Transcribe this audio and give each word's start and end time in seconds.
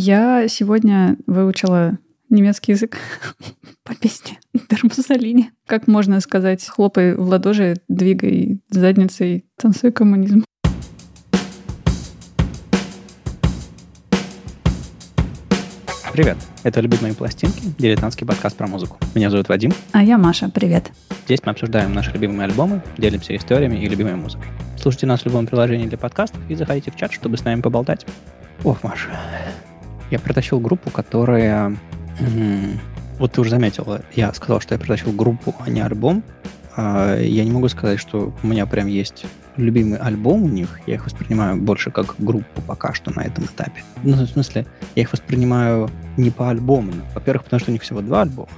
Я 0.00 0.46
сегодня 0.46 1.16
выучила 1.26 1.98
немецкий 2.30 2.70
язык 2.70 2.98
по 3.82 3.96
песне 3.96 4.38
Дермусалини. 4.70 5.50
Как 5.66 5.88
можно 5.88 6.20
сказать, 6.20 6.64
хлопай 6.64 7.16
в 7.16 7.22
ладоши, 7.22 7.74
двигай 7.88 8.60
задницей, 8.70 9.44
танцуй 9.56 9.90
коммунизм. 9.90 10.44
Привет, 16.12 16.36
это 16.62 16.80
«Любимые 16.80 17.14
пластинки», 17.14 17.60
дилетантский 17.76 18.24
подкаст 18.24 18.56
про 18.56 18.68
музыку. 18.68 18.98
Меня 19.16 19.30
зовут 19.30 19.48
Вадим. 19.48 19.72
А 19.90 20.04
я 20.04 20.16
Маша, 20.16 20.48
привет. 20.48 20.92
Здесь 21.24 21.40
мы 21.44 21.50
обсуждаем 21.50 21.92
наши 21.92 22.12
любимые 22.12 22.44
альбомы, 22.44 22.82
делимся 22.98 23.34
историями 23.34 23.82
и 23.84 23.88
любимой 23.88 24.14
музыкой. 24.14 24.46
Слушайте 24.80 25.06
нас 25.06 25.22
в 25.22 25.26
любом 25.26 25.48
приложении 25.48 25.88
для 25.88 25.98
подкастов 25.98 26.40
и 26.48 26.54
заходите 26.54 26.92
в 26.92 26.96
чат, 26.96 27.12
чтобы 27.12 27.36
с 27.36 27.44
нами 27.44 27.62
поболтать. 27.62 28.06
Ох, 28.62 28.84
Маша, 28.84 29.10
я 30.10 30.18
притащил 30.18 30.60
группу, 30.60 30.90
которая... 30.90 31.76
Вот 33.18 33.32
ты 33.32 33.40
уже 33.40 33.50
заметила, 33.50 34.02
я 34.14 34.32
сказал, 34.32 34.60
что 34.60 34.74
я 34.74 34.78
притащил 34.78 35.12
группу, 35.12 35.52
а 35.58 35.68
не 35.68 35.80
альбом. 35.80 36.22
А, 36.76 37.18
я 37.18 37.44
не 37.44 37.50
могу 37.50 37.68
сказать, 37.68 37.98
что 37.98 38.32
у 38.40 38.46
меня 38.46 38.64
прям 38.64 38.86
есть 38.86 39.26
любимый 39.56 39.98
альбом 39.98 40.44
у 40.44 40.48
них. 40.48 40.78
Я 40.86 40.94
их 40.94 41.04
воспринимаю 41.04 41.60
больше 41.60 41.90
как 41.90 42.14
группу 42.18 42.62
пока 42.62 42.94
что 42.94 43.12
на 43.12 43.22
этом 43.22 43.46
этапе. 43.46 43.82
Ну, 44.04 44.14
в 44.14 44.28
смысле, 44.28 44.66
я 44.94 45.02
их 45.02 45.12
воспринимаю 45.12 45.90
не 46.16 46.30
по 46.30 46.48
альбомам. 46.48 47.02
Во-первых, 47.14 47.44
потому 47.44 47.58
что 47.58 47.70
у 47.70 47.72
них 47.72 47.82
всего 47.82 48.00
два 48.00 48.22
альбома. 48.22 48.48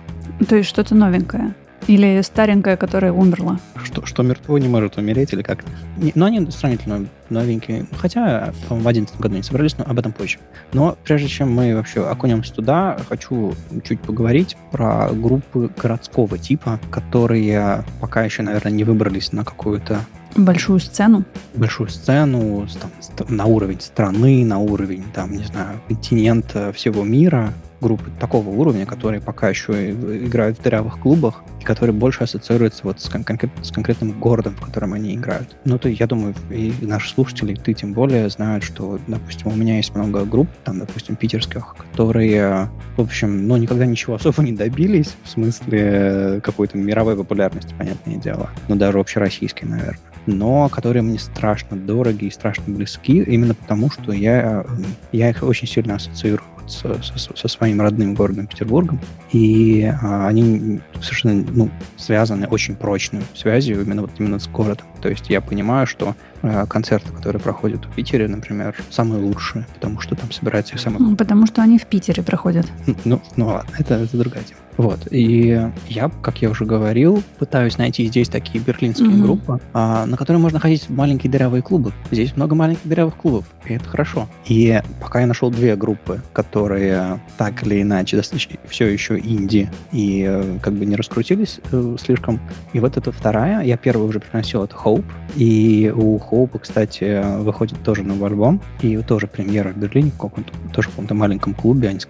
То 0.46 0.56
есть 0.56 0.68
что-то 0.68 0.94
новенькое? 0.94 1.54
Или 1.90 2.22
старенькая, 2.22 2.76
которая 2.76 3.10
умерла? 3.10 3.58
Что, 3.82 4.06
что 4.06 4.22
мертво 4.22 4.58
не 4.58 4.68
может 4.68 4.96
умереть 4.96 5.32
или 5.32 5.42
как? 5.42 5.64
Не, 5.96 6.12
но 6.14 6.26
они 6.26 6.48
сравнительно 6.52 7.08
новенькие. 7.30 7.84
Хотя, 7.98 8.52
в 8.68 8.80
2011 8.80 9.18
году 9.18 9.34
не 9.34 9.42
собрались, 9.42 9.76
но 9.76 9.84
об 9.84 9.98
этом 9.98 10.12
позже. 10.12 10.38
Но 10.72 10.96
прежде 11.02 11.26
чем 11.26 11.50
мы 11.52 11.74
вообще 11.74 12.08
окунемся 12.08 12.54
туда, 12.54 12.96
хочу 13.08 13.54
чуть 13.82 14.00
поговорить 14.02 14.56
про 14.70 15.10
группы 15.10 15.68
городского 15.76 16.38
типа, 16.38 16.78
которые 16.92 17.82
пока 18.00 18.22
еще, 18.22 18.42
наверное, 18.42 18.70
не 18.70 18.84
выбрались 18.84 19.32
на 19.32 19.44
какую-то 19.44 19.98
Большую 20.36 20.78
сцену? 20.78 21.24
Большую 21.56 21.88
сцену 21.88 22.68
там, 23.16 23.26
на 23.36 23.46
уровень 23.46 23.80
страны, 23.80 24.44
на 24.44 24.60
уровень, 24.60 25.02
там, 25.12 25.32
не 25.32 25.42
знаю, 25.42 25.80
континента, 25.88 26.72
всего 26.72 27.02
мира 27.02 27.52
группы 27.80 28.10
такого 28.18 28.48
уровня, 28.50 28.86
которые 28.86 29.20
пока 29.20 29.48
еще 29.48 29.90
играют 29.90 30.58
в 30.58 30.62
дырявых 30.62 30.98
клубах, 30.98 31.42
и 31.60 31.64
которые 31.64 31.94
больше 31.94 32.24
ассоциируются 32.24 32.82
вот 32.84 33.00
с, 33.00 33.08
кон- 33.08 33.24
с 33.62 33.70
конкретным 33.70 34.18
городом, 34.18 34.54
в 34.56 34.64
котором 34.64 34.92
они 34.92 35.14
играют. 35.14 35.56
Ну, 35.64 35.78
то 35.78 35.88
я 35.88 36.06
думаю, 36.06 36.34
и 36.50 36.72
наши 36.80 37.10
слушатели, 37.10 37.54
ты 37.54 37.74
тем 37.74 37.92
более 37.92 38.28
знают, 38.28 38.64
что, 38.64 38.98
допустим, 39.06 39.48
у 39.48 39.54
меня 39.54 39.76
есть 39.76 39.94
много 39.94 40.24
групп, 40.24 40.48
там, 40.64 40.78
допустим, 40.78 41.16
питерских, 41.16 41.76
которые, 41.92 42.70
в 42.96 43.00
общем, 43.00 43.46
ну, 43.46 43.56
никогда 43.56 43.86
ничего 43.86 44.14
особо 44.14 44.42
не 44.42 44.52
добились, 44.52 45.14
в 45.24 45.28
смысле 45.28 46.40
какой-то 46.42 46.78
мировой 46.78 47.16
популярности, 47.16 47.74
понятное 47.76 48.16
дело, 48.16 48.50
но 48.68 48.76
даже 48.76 48.98
общероссийской, 48.98 49.68
наверное 49.68 49.98
но 50.26 50.68
которые 50.68 51.02
мне 51.02 51.18
страшно 51.18 51.76
дороги 51.76 52.26
и 52.26 52.30
страшно 52.30 52.74
близки, 52.74 53.22
именно 53.22 53.54
потому, 53.54 53.90
что 53.90 54.12
я, 54.12 54.64
я 55.12 55.30
их 55.30 55.42
очень 55.42 55.66
сильно 55.66 55.96
ассоциирую 55.96 56.44
со, 56.70 57.02
со, 57.02 57.36
со 57.36 57.48
своим 57.48 57.80
родным 57.80 58.14
городом 58.14 58.46
Петербургом, 58.46 59.00
и 59.32 59.92
а, 60.02 60.28
они 60.28 60.80
совершенно 61.00 61.44
ну, 61.52 61.70
связаны 61.96 62.46
очень 62.46 62.74
прочной 62.74 63.22
связью 63.34 63.82
именно 63.82 64.02
вот 64.02 64.12
именно 64.18 64.38
с 64.38 64.46
городом. 64.46 64.86
То 65.00 65.08
есть 65.08 65.28
я 65.30 65.40
понимаю, 65.40 65.86
что 65.86 66.14
а, 66.42 66.66
концерты, 66.66 67.12
которые 67.12 67.40
проходят 67.40 67.84
в 67.84 67.94
Питере, 67.94 68.28
например, 68.28 68.74
самые 68.90 69.22
лучшие, 69.22 69.66
потому 69.74 70.00
что 70.00 70.14
там 70.14 70.30
собирается 70.32 70.74
их 70.74 70.80
самых... 70.80 71.16
Потому 71.16 71.46
что 71.46 71.62
они 71.62 71.78
в 71.78 71.86
Питере 71.86 72.22
проходят. 72.22 72.66
Ну, 73.04 73.20
ну 73.36 73.46
ладно, 73.46 73.70
это, 73.78 73.94
это 73.94 74.16
другая 74.16 74.44
тема. 74.44 74.60
Вот. 74.80 75.08
И 75.10 75.60
я, 75.88 76.10
как 76.22 76.40
я 76.40 76.48
уже 76.48 76.64
говорил, 76.64 77.22
пытаюсь 77.38 77.76
найти 77.76 78.06
здесь 78.06 78.30
такие 78.30 78.64
берлинские 78.64 79.10
mm-hmm. 79.10 79.22
группы, 79.22 79.60
а, 79.74 80.06
на 80.06 80.16
которые 80.16 80.40
можно 80.40 80.58
ходить 80.58 80.88
в 80.88 80.90
маленькие 80.90 81.30
дырявые 81.30 81.60
клубы. 81.60 81.92
Здесь 82.10 82.34
много 82.34 82.54
маленьких 82.54 82.88
дырявых 82.88 83.14
клубов, 83.14 83.44
и 83.66 83.74
это 83.74 83.84
хорошо. 83.84 84.26
И 84.46 84.80
пока 85.02 85.20
я 85.20 85.26
нашел 85.26 85.50
две 85.50 85.76
группы, 85.76 86.22
которые 86.32 87.20
так 87.36 87.62
или 87.62 87.82
иначе 87.82 88.16
достаточно 88.16 88.56
все 88.68 88.86
еще 88.86 89.18
инди 89.18 89.70
и 89.92 90.24
э, 90.26 90.58
как 90.62 90.72
бы 90.72 90.86
не 90.86 90.96
раскрутились 90.96 91.60
э, 91.70 91.96
слишком. 92.00 92.40
И 92.72 92.80
вот 92.80 92.96
эта 92.96 93.12
вторая, 93.12 93.62
я 93.62 93.76
первую 93.76 94.08
уже 94.08 94.18
приносил, 94.18 94.64
это 94.64 94.76
Hope. 94.76 95.04
И 95.36 95.92
у 95.94 96.16
Hope, 96.16 96.58
кстати, 96.58 97.22
выходит 97.38 97.82
тоже 97.82 98.02
новый 98.02 98.30
альбом. 98.30 98.62
И 98.80 98.96
тоже 98.98 99.26
премьера 99.26 99.72
в 99.72 99.76
Берлине, 99.76 100.10
в 100.10 100.18
каком-то, 100.18 100.52
тоже 100.72 100.88
в 100.88 100.92
каком-то 100.92 101.14
маленьком 101.14 101.52
клубе. 101.52 101.88
Они 101.88 102.00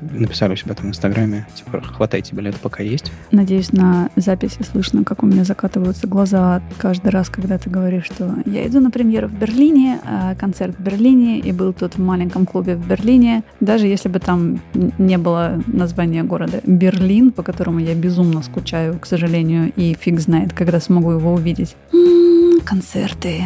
написали 0.00 0.54
у 0.54 0.56
себя 0.56 0.74
там 0.74 0.86
в 0.86 0.88
Инстаграме, 0.88 1.46
типа, 1.54 1.80
хватает 1.82 2.15
хватайте 2.16 2.34
билеты, 2.34 2.58
пока 2.62 2.82
есть. 2.82 3.12
Надеюсь, 3.30 3.72
на 3.72 4.08
записи 4.16 4.62
слышно, 4.62 5.04
как 5.04 5.22
у 5.22 5.26
меня 5.26 5.44
закатываются 5.44 6.06
глаза 6.06 6.62
каждый 6.78 7.10
раз, 7.10 7.28
когда 7.28 7.58
ты 7.58 7.68
говоришь, 7.68 8.04
что 8.06 8.36
я 8.46 8.66
иду 8.66 8.80
на 8.80 8.90
премьеру 8.90 9.28
в 9.28 9.38
Берлине, 9.38 10.00
а 10.04 10.34
концерт 10.34 10.74
в 10.78 10.82
Берлине, 10.82 11.40
и 11.40 11.52
был 11.52 11.74
тут 11.74 11.96
в 11.96 12.00
маленьком 12.00 12.46
клубе 12.46 12.74
в 12.74 12.86
Берлине. 12.86 13.42
Даже 13.60 13.86
если 13.86 14.08
бы 14.08 14.18
там 14.18 14.60
не 14.98 15.18
было 15.18 15.62
названия 15.66 16.22
города 16.22 16.60
Берлин, 16.64 17.32
по 17.32 17.42
которому 17.42 17.80
я 17.80 17.94
безумно 17.94 18.42
скучаю, 18.42 18.98
к 18.98 19.04
сожалению, 19.04 19.70
и 19.76 19.94
фиг 19.94 20.18
знает, 20.20 20.54
когда 20.54 20.80
смогу 20.80 21.12
его 21.12 21.34
увидеть. 21.34 21.76
М-м, 21.92 22.60
концерты. 22.64 23.44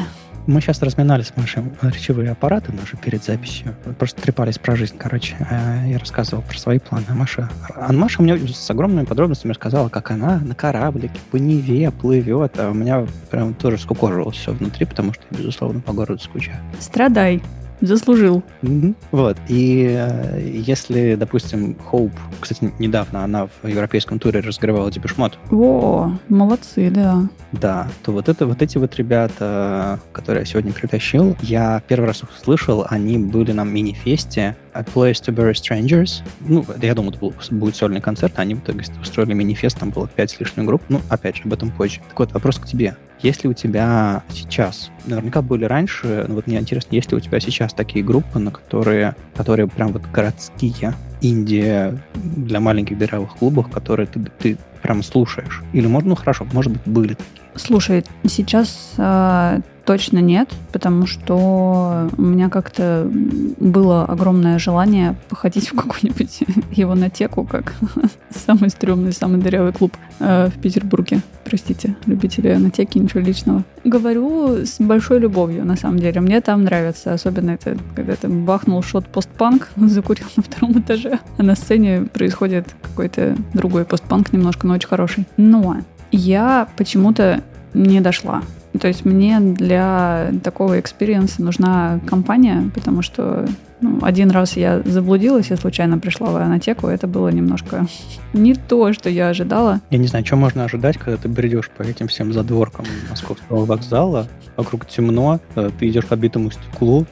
Мы 0.51 0.61
сейчас 0.61 0.83
разминали 0.83 1.23
с 1.23 1.33
Машей 1.37 1.63
речевые 1.81 2.33
аппараты 2.33 2.73
наши 2.73 2.97
перед 2.97 3.23
записью. 3.23 3.77
Просто 4.01 4.21
трепались 4.21 4.59
про 4.59 4.75
жизнь, 4.75 4.97
короче. 4.99 5.37
А 5.49 5.87
я 5.87 5.97
рассказывал 5.97 6.43
про 6.43 6.59
свои 6.59 6.81
планы. 6.81 7.05
А 7.09 7.15
Маша... 7.15 7.49
А 7.77 7.93
Маша 7.93 8.21
мне 8.21 8.37
с 8.37 8.69
огромными 8.69 9.05
подробностями 9.05 9.53
рассказала, 9.53 9.89
как 9.89 10.11
она 10.11 10.41
на 10.41 10.57
кораблике 10.57 11.21
по 11.31 11.37
Неве 11.37 11.93
плывет. 11.93 12.59
А 12.59 12.71
у 12.71 12.75
меня 12.75 13.07
прям 13.31 13.55
тоже 13.55 13.79
скукожилось 13.79 14.39
все 14.39 14.53
внутри, 14.53 14.87
потому 14.87 15.13
что 15.13 15.23
безусловно, 15.31 15.83
по 15.83 15.93
городу 15.93 16.21
скучаю. 16.21 16.59
Страдай. 16.81 17.41
Заслужил. 17.81 18.43
Mm-hmm. 18.63 18.95
Вот. 19.13 19.37
И 19.49 19.87
э, 19.89 20.41
если, 20.43 21.15
допустим, 21.15 21.77
Хоуп, 21.91 22.13
кстати, 22.41 22.73
недавно 22.79 23.25
она 23.25 23.49
в 23.63 23.67
европейском 23.67 24.19
туре 24.19 24.41
разгревала 24.41 24.91
Депешмот. 24.91 25.39
О, 25.51 26.13
молодцы, 26.29 26.91
да. 26.91 27.29
Да, 27.53 27.89
то 28.05 28.13
вот 28.13 28.29
это 28.29 28.47
вот 28.47 28.63
эти 28.63 28.79
вот 28.79 28.95
ребята, 28.97 29.99
которые 30.13 30.43
я 30.43 30.47
сегодня 30.47 30.73
притащил, 30.73 31.37
я 31.41 31.83
первый 31.89 32.07
раз 32.07 32.23
их 32.23 32.29
слышал, 32.43 32.87
они 32.89 33.19
были 33.19 33.53
на 33.53 33.65
мини-фесте 33.65 34.57
A 34.75 34.83
Place 34.83 35.21
to 35.23 35.35
Bury 35.35 35.53
Strangers. 35.53 36.23
Ну, 36.41 36.65
я 36.81 36.95
думал, 36.95 37.13
это 37.13 37.55
будет 37.55 37.77
сольный 37.77 38.01
концерт, 38.01 38.33
они 38.37 38.55
в 38.55 38.61
итоге 38.61 38.85
устроили 39.01 39.35
мини-фест, 39.35 39.79
там 39.79 39.91
было 39.91 40.09
пять 40.09 40.31
с 40.31 40.41
лишним 40.41 40.67
групп. 40.67 40.83
Ну, 40.89 41.01
опять 41.09 41.37
же, 41.37 41.43
об 41.45 41.53
этом 41.53 41.71
позже. 41.71 42.01
Так 42.09 42.19
вот, 42.19 42.33
вопрос 42.33 42.59
к 42.59 42.67
тебе. 42.67 42.97
Если 43.21 43.49
у 43.49 43.53
тебя 43.53 44.23
сейчас, 44.31 44.91
наверняка 45.05 45.43
были 45.43 45.65
раньше, 45.65 46.25
но 46.27 46.37
вот 46.37 46.47
мне 46.47 46.59
интересно, 46.59 46.95
есть 46.95 47.11
ли 47.11 47.19
у 47.19 47.21
тебя 47.21 47.39
сейчас 47.39 47.75
такие 47.75 48.03
группы, 48.03 48.39
на 48.39 48.51
которые, 48.51 49.15
которые 49.35 49.69
прям 49.69 49.93
вот 49.93 50.03
городские, 50.07 50.95
Индия 51.21 51.99
для 52.15 52.61
маленьких 52.61 52.97
дырявых 52.97 53.37
клубов, 53.37 53.71
которые 53.71 54.07
ты, 54.07 54.21
ты 54.39 54.57
прям 54.83 55.03
слушаешь? 55.03 55.63
Или, 55.75 55.87
может, 55.87 56.09
ну 56.09 56.15
хорошо, 56.15 56.47
может 56.53 56.73
быть, 56.73 56.83
были 56.87 57.09
такие. 57.15 57.43
Слушай, 57.57 58.05
сейчас 58.25 58.95
э, 58.97 59.61
точно 59.91 60.21
нет, 60.21 60.49
потому 60.71 61.09
что 61.09 62.09
у 62.17 62.23
меня 62.23 62.49
как-то 62.49 63.11
было 63.59 64.05
огромное 64.05 64.57
желание 64.61 65.17
походить 65.29 65.73
в 65.73 65.75
какую-нибудь 65.75 66.45
иванотеку, 66.77 67.43
как 67.43 67.75
самый 68.31 68.71
стрёмный, 68.71 69.13
самый 69.13 69.41
дырявый 69.41 69.73
клуб 69.73 69.97
э, 70.21 70.47
в 70.47 70.61
Петербурге. 70.61 71.23
Простите, 71.45 71.97
любители 72.07 72.53
иванотеки, 72.53 72.99
ничего 72.99 73.19
личного. 73.19 73.65
Говорю 73.83 74.65
с 74.65 74.77
большой 74.79 75.19
любовью, 75.19 75.65
на 75.65 75.75
самом 75.75 75.99
деле. 75.99 76.21
Мне 76.21 76.41
там 76.41 76.63
нравится, 76.63 77.13
особенно 77.13 77.51
это, 77.51 77.77
когда 77.97 78.15
ты 78.15 78.29
бахнул 78.29 78.85
шот 78.85 79.09
постпанк, 79.09 79.71
закурил 79.77 80.29
на 80.37 80.45
втором 80.45 80.79
этаже, 80.79 81.19
а 81.37 81.43
на 81.43 81.57
сцене 81.57 82.03
происходит 82.03 82.77
какой-то 82.81 83.35
другой 83.55 83.85
постпанк, 83.85 84.33
немножко, 84.33 84.69
но 84.69 84.75
очень 84.75 84.89
хороший. 84.89 85.27
Но 85.37 85.79
я 86.13 86.69
почему-то 86.77 87.43
не 87.75 88.01
дошла. 88.01 88.43
То 88.79 88.89
есть 88.89 89.05
мне 89.05 89.41
для 89.41 90.31
такого 90.45 90.79
experience 90.79 91.37
а 91.37 91.43
нужна 91.43 92.01
компания, 92.07 92.71
потому 92.75 93.03
что 93.03 93.47
ну, 93.81 93.99
один 94.03 94.31
раз 94.31 94.57
я 94.57 94.83
заблудилась 94.85 95.51
и 95.51 95.57
случайно 95.57 95.99
пришла 95.99 96.31
в 96.31 96.37
энотеку. 96.37 96.87
Это 96.87 97.07
было 97.07 97.29
немножко 97.29 97.87
не 98.33 98.55
то, 98.55 98.93
что 98.93 99.09
я 99.09 99.31
ожидала. 99.31 99.81
Я 99.91 99.99
не 99.99 100.07
знаю, 100.07 100.25
что 100.25 100.37
можно 100.37 100.65
ожидать, 100.65 100.99
когда 100.99 101.17
ты 101.17 101.29
бредешь 101.29 101.71
по 101.71 101.83
этим 101.83 102.09
всем 102.09 102.33
задворкам 102.33 102.85
московского 103.09 103.65
вокзала. 103.65 104.29
Вокруг 104.57 104.87
темно, 104.87 105.41
э, 105.55 105.71
ты 105.79 105.89
идешь 105.89 106.07
по 106.07 106.17
битому 106.17 106.51
стеклу. 106.51 107.07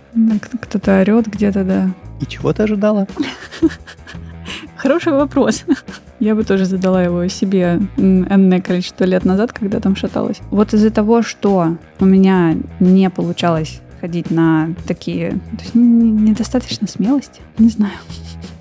Кто-то 0.61 1.01
орет 1.01 1.27
где-то, 1.27 1.65
да. 1.65 1.91
И 2.21 2.27
чего 2.27 2.53
ты 2.53 2.65
ожидала? 2.65 3.07
Хороший 4.77 5.13
вопрос. 5.13 5.65
Я 6.21 6.35
бы 6.35 6.45
тоже 6.45 6.65
задала 6.65 7.03
его 7.03 7.27
себе 7.29 7.81
энное 7.97 8.61
количество 8.61 9.05
лет 9.05 9.25
назад, 9.25 9.53
когда 9.53 9.81
там 9.81 9.97
шаталась. 9.97 10.41
Вот 10.51 10.75
из-за 10.75 10.91
того, 10.91 11.23
что 11.23 11.77
у 12.01 12.05
меня 12.05 12.57
не 12.81 13.09
получалось 13.11 13.81
ходить 14.01 14.31
на 14.31 14.75
такие... 14.87 15.31
То 15.31 15.63
есть 15.63 15.75
недостаточно 15.75 16.87
смелости, 16.87 17.41
не 17.59 17.69
знаю 17.69 17.95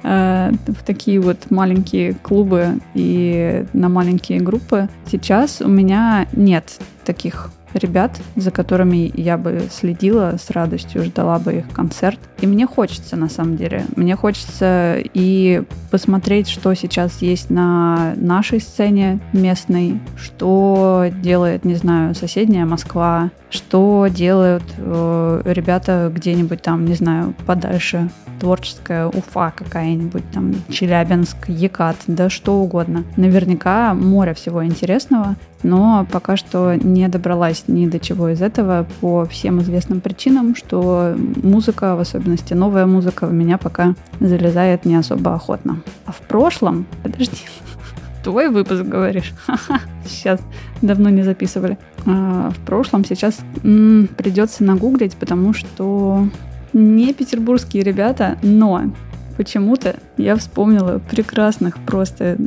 э, 0.04 0.52
в 0.68 0.84
такие 0.84 1.20
вот 1.20 1.50
маленькие 1.50 2.14
клубы 2.14 2.80
и 2.94 3.66
на 3.74 3.90
маленькие 3.90 4.40
группы. 4.40 4.90
Сейчас 5.10 5.62
у 5.62 5.68
меня 5.68 6.28
нет 6.34 6.80
таких 7.06 7.52
ребят, 7.74 8.20
за 8.36 8.52
которыми 8.52 9.12
я 9.16 9.38
бы 9.38 9.68
следила 9.72 10.36
с 10.38 10.50
радостью, 10.50 11.04
ждала 11.04 11.40
бы 11.40 11.56
их 11.56 11.70
концерт. 11.72 12.20
И 12.42 12.48
мне 12.48 12.68
хочется, 12.68 13.16
на 13.16 13.30
самом 13.30 13.58
деле. 13.58 13.86
Мне 13.96 14.16
хочется 14.16 14.98
и 15.14 15.64
посмотреть, 15.90 16.48
что 16.48 16.74
сейчас 16.74 17.22
есть 17.22 17.50
на 17.50 18.14
нашей 18.16 18.62
сцене 18.62 19.20
местной, 19.34 20.00
что 20.18 21.06
делает, 21.22 21.66
не 21.66 21.76
знаю, 21.76 22.14
соседняя 22.14 22.66
Москва, 22.66 23.32
что 23.50 24.08
делают 24.10 24.64
э, 24.78 25.42
ребята 25.46 26.12
где-нибудь 26.14 26.62
там, 26.62 26.86
не 26.86 26.94
знаю, 26.94 27.34
подальше, 27.46 28.10
творческая 28.40 29.08
Уфа 29.08 29.52
какая-нибудь, 29.56 30.24
там, 30.32 30.54
Челябинск, 30.70 31.38
Екат, 31.48 31.96
да 32.08 32.30
что 32.30 32.60
угодно. 32.60 33.04
Наверняка 33.16 33.94
море 33.94 34.34
всего 34.34 34.64
интересного, 34.66 35.36
но 35.64 36.06
пока 36.12 36.38
что 36.38 36.76
не 36.76 37.08
добралась 37.08 37.64
ни 37.68 37.88
до 37.88 38.00
чего 38.00 38.30
из 38.30 38.42
этого 38.42 38.86
по 39.02 39.26
всем 39.26 39.62
известным 39.62 40.02
причинам, 40.02 40.56
что 40.56 41.16
музыка, 41.18 41.96
в 41.96 42.00
особенности 42.00 42.27
новая 42.56 42.86
музыка, 42.86 43.28
в 43.28 43.34
меня 43.34 43.58
пока 43.58 43.96
залезает 44.20 44.86
не 44.86 44.96
особо 44.96 45.34
охотно. 45.34 45.82
А 46.06 46.12
в 46.12 46.20
прошлом, 46.22 46.86
подожди, 47.04 47.46
твой 48.24 48.50
выпуск 48.50 48.84
говоришь? 48.84 49.34
Сейчас 50.06 50.40
давно 50.82 51.10
не 51.10 51.24
записывали. 51.24 51.78
А 52.06 52.52
в 52.52 52.66
прошлом 52.66 53.04
сейчас 53.04 53.40
придется 53.62 54.64
нагуглить, 54.64 55.16
потому 55.16 55.54
что 55.54 56.30
не 56.72 57.14
петербургские 57.14 57.84
ребята, 57.84 58.38
но 58.42 58.84
почему-то 59.38 59.96
я 60.18 60.36
вспомнила 60.36 61.00
прекрасных 61.00 61.78
просто 61.78 62.38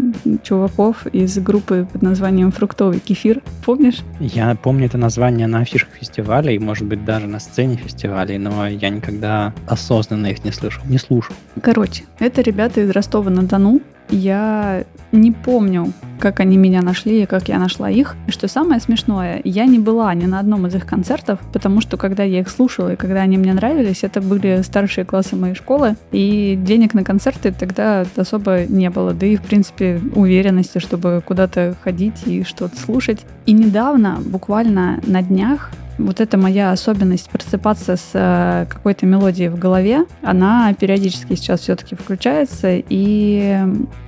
чуваков 0.42 1.06
из 1.06 1.38
группы 1.38 1.86
под 1.90 2.02
названием 2.02 2.50
«Фруктовый 2.50 2.98
кефир». 2.98 3.40
Помнишь? 3.64 4.00
Я 4.18 4.54
помню 4.56 4.86
это 4.86 4.98
название 4.98 5.46
на 5.46 5.60
афишах 5.60 5.88
фестивалей, 5.98 6.58
может 6.58 6.86
быть, 6.86 7.04
даже 7.04 7.26
на 7.26 7.38
сцене 7.38 7.76
фестивалей, 7.76 8.38
но 8.38 8.66
я 8.66 8.90
никогда 8.90 9.54
осознанно 9.66 10.26
их 10.26 10.44
не 10.44 10.50
слышал, 10.50 10.82
не 10.86 10.98
слушал. 10.98 11.34
Короче, 11.62 12.04
это 12.18 12.42
ребята 12.42 12.80
из 12.80 12.90
Ростова-на-Дону, 12.90 13.80
я 14.10 14.84
не 15.12 15.32
помню, 15.32 15.92
как 16.18 16.40
они 16.40 16.56
меня 16.56 16.82
нашли 16.82 17.22
и 17.22 17.26
как 17.26 17.48
я 17.48 17.58
нашла 17.58 17.90
их. 17.90 18.16
И 18.26 18.30
что 18.30 18.46
самое 18.48 18.80
смешное, 18.80 19.40
я 19.44 19.66
не 19.66 19.78
была 19.78 20.12
ни 20.14 20.26
на 20.26 20.38
одном 20.38 20.66
из 20.66 20.74
их 20.74 20.86
концертов, 20.86 21.40
потому 21.52 21.80
что 21.80 21.96
когда 21.96 22.22
я 22.22 22.40
их 22.40 22.48
слушала 22.48 22.92
и 22.92 22.96
когда 22.96 23.22
они 23.22 23.38
мне 23.38 23.52
нравились, 23.54 24.04
это 24.04 24.20
были 24.20 24.62
старшие 24.62 25.04
классы 25.04 25.36
моей 25.36 25.54
школы, 25.54 25.96
и 26.12 26.58
денег 26.62 26.94
на 26.94 27.04
концерты 27.04 27.52
тогда 27.52 28.04
особо 28.16 28.66
не 28.66 28.90
было. 28.90 29.14
Да 29.14 29.26
и, 29.26 29.36
в 29.36 29.42
принципе, 29.42 30.00
уверенности, 30.14 30.78
чтобы 30.78 31.22
куда-то 31.24 31.74
ходить 31.82 32.26
и 32.26 32.44
что-то 32.44 32.78
слушать. 32.78 33.20
И 33.46 33.52
недавно, 33.52 34.18
буквально 34.24 35.00
на 35.06 35.22
днях, 35.22 35.70
вот 35.98 36.20
эта 36.20 36.36
моя 36.36 36.72
особенность 36.72 37.30
просыпаться 37.30 37.96
с 37.96 38.10
э, 38.14 38.66
какой-то 38.68 39.06
мелодией 39.06 39.48
в 39.48 39.58
голове, 39.58 40.04
она 40.22 40.72
периодически 40.74 41.34
сейчас 41.34 41.60
все-таки 41.60 41.94
включается, 41.94 42.68
и 42.72 43.58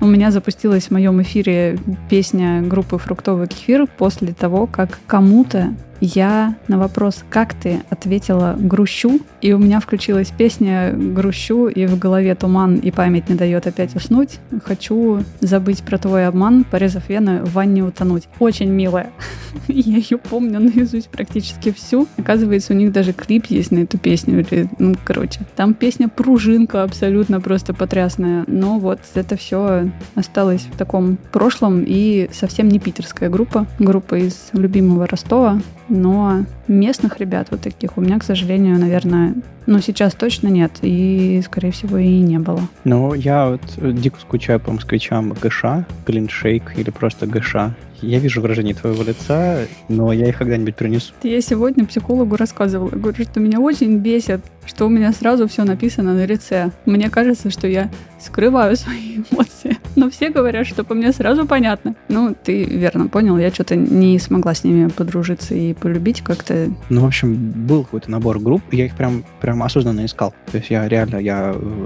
у 0.01 0.05
меня 0.05 0.31
запустилась 0.31 0.85
в 0.85 0.91
моем 0.91 1.21
эфире 1.21 1.77
песня 2.09 2.61
группы 2.61 2.97
«Фруктовый 2.97 3.47
кефир» 3.47 3.87
после 3.97 4.33
того, 4.33 4.67
как 4.67 4.99
кому-то 5.07 5.73
я 6.05 6.55
на 6.67 6.77
вопрос 6.77 7.23
«Как 7.29 7.53
ты?» 7.53 7.81
ответила 7.89 8.57
«Грущу», 8.59 9.21
и 9.41 9.53
у 9.53 9.57
меня 9.57 9.79
включилась 9.79 10.31
песня 10.37 10.91
«Грущу», 10.93 11.67
и 11.67 11.85
в 11.85 11.97
голове 11.97 12.35
туман, 12.35 12.75
и 12.75 12.91
память 12.91 13.29
не 13.29 13.35
дает 13.35 13.67
опять 13.67 13.95
уснуть. 13.95 14.39
Хочу 14.65 15.23
забыть 15.39 15.81
про 15.81 15.97
твой 15.97 16.27
обман, 16.27 16.65
порезав 16.65 17.07
вены, 17.07 17.41
в 17.43 17.53
ванне 17.53 17.83
утонуть. 17.83 18.27
Очень 18.39 18.69
милая. 18.69 19.11
Я 19.69 19.95
ее 19.95 20.17
помню 20.17 20.59
наизусть 20.59 21.07
практически 21.07 21.71
всю. 21.71 22.05
Оказывается, 22.17 22.73
у 22.73 22.75
них 22.75 22.91
даже 22.91 23.13
клип 23.13 23.45
есть 23.45 23.71
на 23.71 23.79
эту 23.79 23.97
песню. 23.97 24.45
Ну, 24.79 24.95
короче, 25.05 25.39
там 25.55 25.73
песня 25.73 26.09
«Пружинка» 26.09 26.83
абсолютно 26.83 27.39
просто 27.39 27.73
потрясная. 27.73 28.43
Но 28.47 28.77
вот 28.77 28.99
это 29.13 29.37
все 29.37 29.89
осталось 30.15 30.67
в 30.69 30.77
таком 30.77 31.17
прошлом, 31.31 31.81
и 31.87 32.29
совсем 32.33 32.67
не 32.67 32.79
питерская 32.79 33.29
группа. 33.29 33.67
Группа 33.79 34.15
из 34.15 34.49
любимого 34.51 35.07
Ростова 35.07 35.61
но 35.93 36.45
местных 36.67 37.19
ребят 37.19 37.47
вот 37.51 37.61
таких 37.61 37.97
у 37.97 38.01
меня, 38.01 38.19
к 38.19 38.23
сожалению, 38.23 38.79
наверное, 38.79 39.35
ну, 39.65 39.79
сейчас 39.79 40.13
точно 40.13 40.49
нет, 40.49 40.71
и, 40.81 41.41
скорее 41.45 41.71
всего, 41.71 41.97
и 41.97 42.19
не 42.19 42.39
было. 42.39 42.61
Ну, 42.83 43.13
я 43.13 43.49
вот 43.49 43.61
дико 43.95 44.19
скучаю 44.19 44.59
по 44.59 44.71
москвичам 44.71 45.33
ГШ, 45.33 45.85
Глиншейк 46.05 46.77
или 46.77 46.89
просто 46.89 47.27
ГШ. 47.27 47.55
Я 48.01 48.19
вижу 48.19 48.41
выражение 48.41 48.75
твоего 48.75 49.01
лица, 49.03 49.59
но 49.87 50.11
я 50.11 50.27
их 50.27 50.37
когда-нибудь 50.37 50.75
принесу. 50.75 51.13
Я 51.23 51.39
сегодня 51.39 51.85
психологу 51.85 52.35
рассказывала. 52.35 52.89
Говорю, 52.89 53.23
что 53.23 53.39
меня 53.39 53.61
очень 53.61 53.97
бесит, 53.99 54.41
что 54.65 54.87
у 54.87 54.89
меня 54.89 55.13
сразу 55.13 55.47
все 55.47 55.63
написано 55.63 56.13
на 56.13 56.25
лице. 56.25 56.71
Мне 56.85 57.09
кажется, 57.09 57.49
что 57.49 57.67
я 57.67 57.89
скрываю 58.23 58.75
свои 58.75 59.17
эмоции. 59.31 59.77
Но 59.95 60.09
все 60.09 60.29
говорят, 60.29 60.67
что 60.67 60.83
по 60.83 60.93
мне 60.93 61.11
сразу 61.11 61.45
понятно. 61.45 61.95
Ну, 62.09 62.35
ты 62.41 62.63
верно 62.63 63.07
понял, 63.07 63.37
я 63.37 63.51
что-то 63.51 63.75
не 63.75 64.19
смогла 64.19 64.53
с 64.53 64.63
ними 64.63 64.87
подружиться 64.87 65.53
и 65.53 65.73
полюбить 65.73 66.21
как-то. 66.21 66.71
Ну, 66.89 67.01
в 67.01 67.05
общем, 67.05 67.35
был 67.35 67.83
какой-то 67.83 68.11
набор 68.11 68.39
групп, 68.39 68.61
я 68.71 68.85
их 68.85 68.95
прям, 68.95 69.23
прям 69.41 69.61
осознанно 69.63 70.05
искал. 70.05 70.33
То 70.51 70.57
есть 70.57 70.69
я 70.69 70.87
реально, 70.87 71.17
я 71.17 71.53
э, 71.55 71.85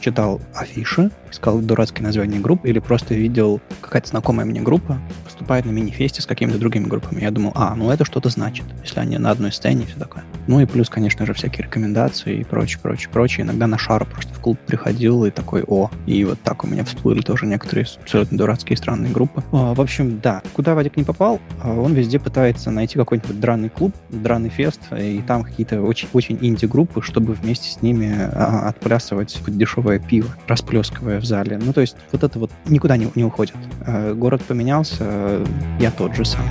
читал 0.00 0.40
афиши, 0.54 1.10
искал 1.30 1.58
дурацкие 1.58 2.04
названия 2.04 2.38
групп 2.38 2.64
или 2.64 2.78
просто 2.78 3.14
видел 3.14 3.60
какая-то 3.80 4.08
знакомая 4.08 4.46
мне 4.46 4.60
группа 4.60 4.98
выступает 5.24 5.64
на 5.64 5.70
мини-фесте 5.70 6.20
с 6.20 6.26
какими-то 6.26 6.58
другими 6.58 6.84
группами. 6.84 7.20
Я 7.20 7.30
думал, 7.30 7.52
а, 7.54 7.74
ну 7.74 7.90
это 7.90 8.04
что-то 8.04 8.28
значит, 8.28 8.64
если 8.82 9.00
они 9.00 9.18
на 9.18 9.30
одной 9.30 9.52
сцене 9.52 9.84
и 9.84 9.86
все 9.86 9.98
такое. 9.98 10.24
Ну 10.46 10.60
и 10.60 10.66
плюс, 10.66 10.88
конечно 10.88 11.26
же, 11.26 11.34
всякие 11.34 11.66
рекомендации 11.66 12.38
и 12.38 12.44
прочее, 12.44 12.80
прочее, 12.82 13.08
прочее. 13.12 13.44
Иногда 13.44 13.66
на 13.66 13.78
шару 13.78 14.06
просто 14.06 14.34
в 14.34 14.40
клуб 14.40 14.58
приходил 14.66 15.24
и 15.24 15.30
такой, 15.30 15.62
о, 15.66 15.77
и 16.06 16.24
вот 16.24 16.40
так 16.42 16.64
у 16.64 16.66
меня 16.66 16.84
всплыли 16.84 17.20
тоже 17.20 17.46
некоторые 17.46 17.86
абсолютно 18.02 18.38
дурацкие 18.38 18.76
странные 18.76 19.12
группы. 19.12 19.42
А, 19.52 19.74
в 19.74 19.80
общем, 19.80 20.20
да, 20.20 20.42
куда 20.54 20.74
Вадик 20.74 20.96
не 20.96 21.04
попал, 21.04 21.40
а, 21.62 21.72
он 21.72 21.94
везде 21.94 22.18
пытается 22.18 22.70
найти 22.70 22.96
какой-нибудь 22.96 23.40
драный 23.40 23.68
клуб, 23.68 23.94
драный 24.08 24.48
фест, 24.48 24.80
и 24.96 25.22
там 25.26 25.44
какие-то 25.44 25.82
очень, 25.82 26.08
очень 26.12 26.38
инди-группы, 26.40 27.02
чтобы 27.02 27.34
вместе 27.34 27.70
с 27.70 27.82
ними 27.82 28.12
а, 28.32 28.68
отплясывать 28.68 29.38
дешевое 29.46 29.98
пиво, 29.98 30.28
расплескивая 30.46 31.20
в 31.20 31.24
зале. 31.24 31.58
Ну, 31.62 31.72
то 31.72 31.80
есть 31.80 31.96
вот 32.12 32.24
это 32.24 32.38
вот 32.38 32.50
никуда 32.66 32.96
не, 32.96 33.08
не 33.14 33.24
уходит. 33.24 33.56
Город 34.14 34.42
поменялся, 34.42 35.44
я 35.80 35.90
тот 35.90 36.14
же 36.14 36.24
самый. 36.24 36.50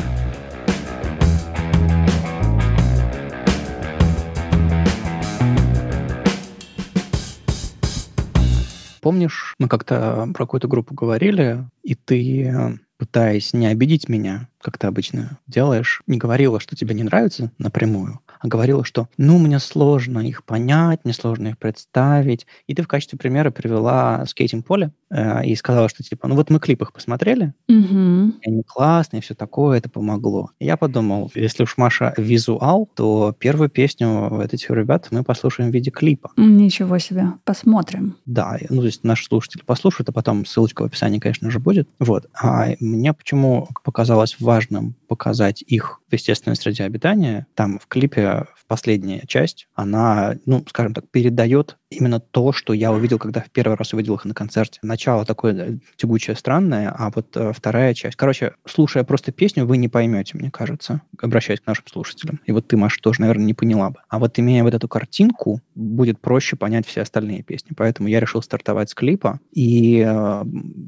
Помнишь, 9.08 9.56
мы 9.58 9.70
как-то 9.70 10.28
про 10.34 10.46
какую-то 10.46 10.68
группу 10.68 10.94
говорили, 10.94 11.64
и 11.82 11.96
ты, 11.96 12.78
пытаясь 12.98 13.54
не 13.54 13.68
обидеть 13.68 14.10
меня, 14.10 14.50
как 14.62 14.78
ты 14.78 14.86
обычно 14.86 15.40
делаешь, 15.48 16.02
не 16.08 16.18
говорила, 16.18 16.60
что 16.60 16.76
тебе 16.76 16.94
не 16.94 17.04
нравится 17.04 17.54
напрямую, 17.58 18.20
а 18.42 18.50
говорила, 18.50 18.84
что 18.84 19.08
ну, 19.16 19.38
мне 19.38 19.60
сложно 19.60 20.20
их 20.20 20.44
понять, 20.44 21.06
мне 21.06 21.14
сложно 21.14 21.48
их 21.48 21.58
представить. 21.58 22.48
И 22.68 22.76
ты 22.76 22.84
в 22.84 22.90
качестве 22.90 23.18
примера 23.18 23.50
привела 23.50 24.26
скейтинг-поле 24.26 24.92
э, 25.07 25.07
и 25.12 25.56
сказала, 25.56 25.90
что 25.90 26.04
типа, 26.04 26.28
ну 26.28 26.36
вот 26.36 26.50
мы 26.50 26.60
клип 26.60 26.82
их 26.82 26.94
посмотрели, 26.94 27.54
угу. 27.70 28.34
они 28.46 28.64
классные, 28.66 29.22
все 29.22 29.36
такое, 29.36 29.78
это 29.78 29.90
помогло. 29.90 30.52
И 30.60 30.66
я 30.66 30.78
подумал, 30.78 31.32
если 31.34 31.64
уж 31.64 31.78
Маша 31.78 32.14
визуал, 32.18 32.90
то 32.96 33.36
первую 33.38 33.70
песню 33.70 34.42
этих 34.42 34.70
ребят 34.70 35.08
мы 35.12 35.24
послушаем 35.24 35.72
в 35.72 35.74
виде 35.74 35.92
клипа. 35.92 36.32
Ничего 36.36 36.98
себе, 36.98 37.28
посмотрим. 37.46 38.18
Да, 38.26 38.58
ну 38.70 38.82
то 38.82 38.88
есть 38.88 39.04
наши 39.04 39.26
слушатели 39.26 39.62
послушают, 39.64 40.10
а 40.10 40.12
потом 40.12 40.46
ссылочка 40.46 40.82
в 40.82 40.86
описании, 40.86 41.20
конечно 41.20 41.50
же, 41.50 41.60
будет. 41.60 41.90
Вот. 42.00 42.28
А 42.34 42.68
мне 42.80 43.14
почему 43.14 43.70
показалось 43.84 44.38
важным 44.40 44.96
показать 45.08 45.64
их 45.66 46.02
в 46.10 46.14
естественной 46.14 46.56
среде 46.56 46.84
обитания. 46.84 47.48
Там 47.56 47.80
в 47.80 47.88
клипе 47.88 48.46
в 48.56 48.66
последняя 48.68 49.24
часть, 49.28 49.68
она, 49.76 50.36
ну, 50.46 50.64
скажем 50.68 50.94
так, 50.94 51.10
передает 51.10 51.78
именно 51.90 52.20
то, 52.20 52.52
что 52.52 52.74
я 52.74 52.92
увидел, 52.92 53.18
когда 53.18 53.42
в 53.42 53.50
первый 53.50 53.78
раз 53.78 53.94
увидел 53.94 54.16
их 54.16 54.26
на 54.26 54.34
концерте. 54.34 54.80
Начало 54.82 55.26
такое 55.26 55.80
тягучее, 55.96 56.36
странное, 56.36 56.90
а 56.90 57.12
вот 57.14 57.36
э, 57.36 57.54
вторая 57.54 57.94
часть. 57.94 58.16
Короче, 58.16 58.54
слушая 58.66 59.04
просто 59.04 59.32
песню, 59.32 59.66
вы 59.66 59.78
не 59.78 59.88
поймете, 59.88 60.38
мне 60.38 60.52
кажется, 60.52 61.02
обращаясь 61.20 61.62
к 61.62 61.68
нашим 61.68 61.88
слушателям. 61.88 62.40
И 62.46 62.52
вот 62.52 62.68
ты, 62.68 62.78
Маша, 62.78 63.02
тоже, 63.02 63.22
наверное, 63.22 63.46
не 63.46 63.54
поняла 63.54 63.92
бы. 63.92 64.00
А 64.10 64.20
вот 64.20 64.38
имея 64.40 64.64
вот 64.64 64.74
эту 64.74 64.88
картинку, 64.88 65.62
будет 65.76 66.20
проще 66.20 66.56
понять 66.56 66.86
все 66.88 67.02
остальные 67.02 67.44
песни. 67.44 67.74
Поэтому 67.76 68.10
я 68.10 68.20
решил 68.20 68.42
стартовать 68.42 68.90
с 68.90 68.96
клипа. 68.96 69.40
И, 69.52 70.04
э, 70.06 70.44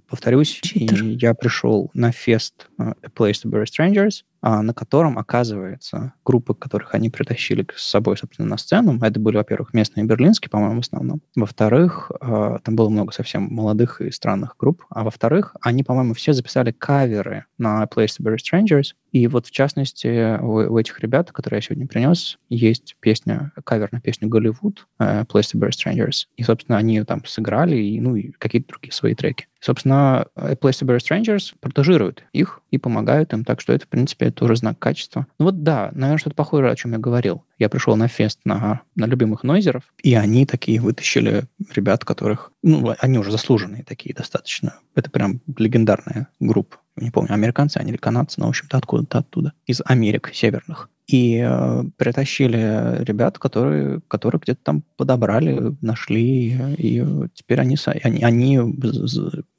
повторюсь, 0.07 0.61
и 0.73 0.85
я 0.85 1.33
пришел 1.33 1.91
на 1.93 2.11
фест 2.11 2.67
э, 2.77 2.83
A 2.83 3.07
Place 3.07 3.43
to 3.43 3.49
Bury 3.49 3.65
Strangers, 3.65 4.23
на 4.41 4.73
котором, 4.73 5.17
оказывается, 5.17 6.13
группы, 6.23 6.53
которых 6.53 6.93
они 6.93 7.09
притащили 7.09 7.65
с 7.75 7.89
собой, 7.89 8.17
собственно, 8.17 8.47
на 8.47 8.57
сцену, 8.57 8.97
это 9.01 9.19
были, 9.19 9.37
во-первых, 9.37 9.73
местные 9.73 10.05
берлинские, 10.05 10.49
по-моему, 10.49 10.77
в 10.77 10.85
основном. 10.85 11.21
Во-вторых, 11.35 12.11
а, 12.21 12.59
там 12.59 12.75
было 12.75 12.89
много 12.89 13.11
совсем 13.11 13.43
молодых 13.43 14.01
и 14.01 14.11
странных 14.11 14.55
групп. 14.57 14.85
А 14.89 15.03
во-вторых, 15.03 15.55
они, 15.61 15.83
по-моему, 15.83 16.13
все 16.13 16.33
записали 16.33 16.71
каверы 16.71 17.45
на 17.57 17.83
Place 17.83 18.17
to 18.19 18.23
Bury 18.23 18.37
Strangers, 18.37 18.93
и 19.11 19.27
вот, 19.27 19.47
в 19.47 19.51
частности, 19.51 20.39
у, 20.41 20.73
у 20.73 20.77
этих 20.77 20.99
ребят, 20.99 21.31
которые 21.31 21.57
я 21.57 21.61
сегодня 21.61 21.87
принес, 21.87 22.37
есть 22.49 22.95
песня, 22.99 23.51
кавер 23.63 23.89
на 23.91 24.01
песню 24.01 24.27
«Голливуд», 24.27 24.87
uh, 24.99 25.25
«Place 25.25 25.53
to 25.53 25.59
Bury 25.59 25.71
Strangers». 25.71 26.25
И, 26.37 26.43
собственно, 26.43 26.77
они 26.77 27.01
там 27.03 27.25
сыграли, 27.25 27.77
и, 27.77 27.99
ну, 27.99 28.15
и 28.15 28.31
какие-то 28.31 28.69
другие 28.69 28.93
свои 28.93 29.15
треки. 29.15 29.47
Собственно, 29.59 30.27
A 30.35 30.53
Place 30.53 30.81
to 30.81 30.87
Bury 30.87 30.99
Strangers 30.99 31.53
протежирует 31.59 32.23
их 32.31 32.61
и 32.71 32.77
помогают 32.77 33.33
им, 33.33 33.43
так 33.43 33.59
что 33.59 33.73
это, 33.73 33.85
в 33.85 33.89
принципе, 33.89 34.31
тоже 34.31 34.55
знак 34.55 34.79
качества. 34.79 35.27
Ну 35.37 35.45
вот 35.45 35.63
да, 35.63 35.89
наверное, 35.93 36.17
что-то 36.17 36.35
похожее, 36.35 36.71
о 36.71 36.75
чем 36.75 36.93
я 36.93 36.97
говорил. 36.97 37.43
Я 37.57 37.67
пришел 37.67 37.95
на 37.97 38.07
фест 38.07 38.39
на, 38.45 38.81
на 38.95 39.05
любимых 39.05 39.43
нойзеров, 39.43 39.83
и 40.01 40.13
они 40.15 40.45
такие 40.45 40.79
вытащили 40.79 41.43
ребят, 41.73 42.05
которых... 42.05 42.51
Ну, 42.63 42.95
они 42.99 43.17
уже 43.17 43.31
заслуженные 43.31 43.83
такие 43.83 44.15
достаточно. 44.15 44.75
Это 44.95 45.09
прям 45.11 45.41
легендарная 45.57 46.29
группа 46.39 46.77
не 47.03 47.11
помню, 47.11 47.33
американцы 47.33 47.77
они 47.77 47.91
или 47.91 47.97
канадцы, 47.97 48.39
но, 48.39 48.47
в 48.47 48.49
общем-то, 48.49 48.77
откуда-то 48.77 49.19
оттуда, 49.19 49.53
из 49.65 49.81
Америк 49.85 50.31
северных. 50.33 50.89
И 51.07 51.41
э, 51.43 51.83
притащили 51.97 53.03
ребят, 53.03 53.39
которые, 53.39 54.01
которые 54.07 54.39
где-то 54.39 54.59
там 54.63 54.83
подобрали, 54.95 55.75
нашли, 55.81 56.75
и 56.77 57.03
теперь 57.33 57.59
они, 57.59 57.77
они, 58.03 58.23
они 58.23 58.59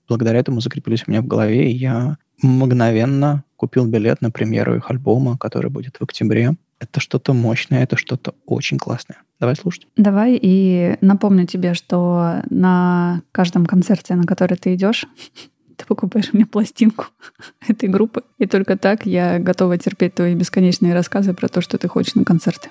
благодаря 0.09 0.38
этому 0.40 0.61
закрепились 0.61 1.04
у 1.06 1.11
меня 1.11 1.23
в 1.23 1.26
голове, 1.26 1.70
и 1.70 1.76
я 1.76 2.18
мгновенно 2.42 3.44
купил 3.56 3.87
билет 3.87 4.23
на 4.23 4.30
премьеру 4.30 4.76
их 4.76 4.90
альбома, 4.90 5.37
который 5.38 5.70
будет 5.70 5.97
в 5.99 6.02
октябре. 6.02 6.56
Это 6.78 6.99
что-то 6.99 7.35
мощное, 7.35 7.82
это 7.82 7.97
что-то 7.97 8.35
очень 8.47 8.78
классное. 8.78 9.18
Давай 9.38 9.54
слушать. 9.54 9.87
Давай 9.97 10.38
и 10.40 10.97
напомню 11.02 11.47
тебе, 11.47 11.75
что 11.75 12.42
на 12.49 13.23
каждом 13.32 13.66
концерте, 13.66 14.14
на 14.14 14.25
который 14.25 14.56
ты 14.56 14.75
идешь, 14.75 15.06
ты 15.81 15.87
покупаешь 15.87 16.33
мне 16.33 16.45
пластинку 16.45 17.07
этой 17.69 17.89
группы. 17.89 18.23
И 18.39 18.47
только 18.47 18.77
так 18.77 19.07
я 19.07 19.39
готова 19.39 19.79
терпеть 19.79 20.15
твои 20.15 20.35
бесконечные 20.35 20.95
рассказы 20.95 21.33
про 21.33 21.49
то, 21.49 21.61
что 21.61 21.79
ты 21.79 21.89
хочешь 21.89 22.15
на 22.15 22.25
концерты. 22.25 22.69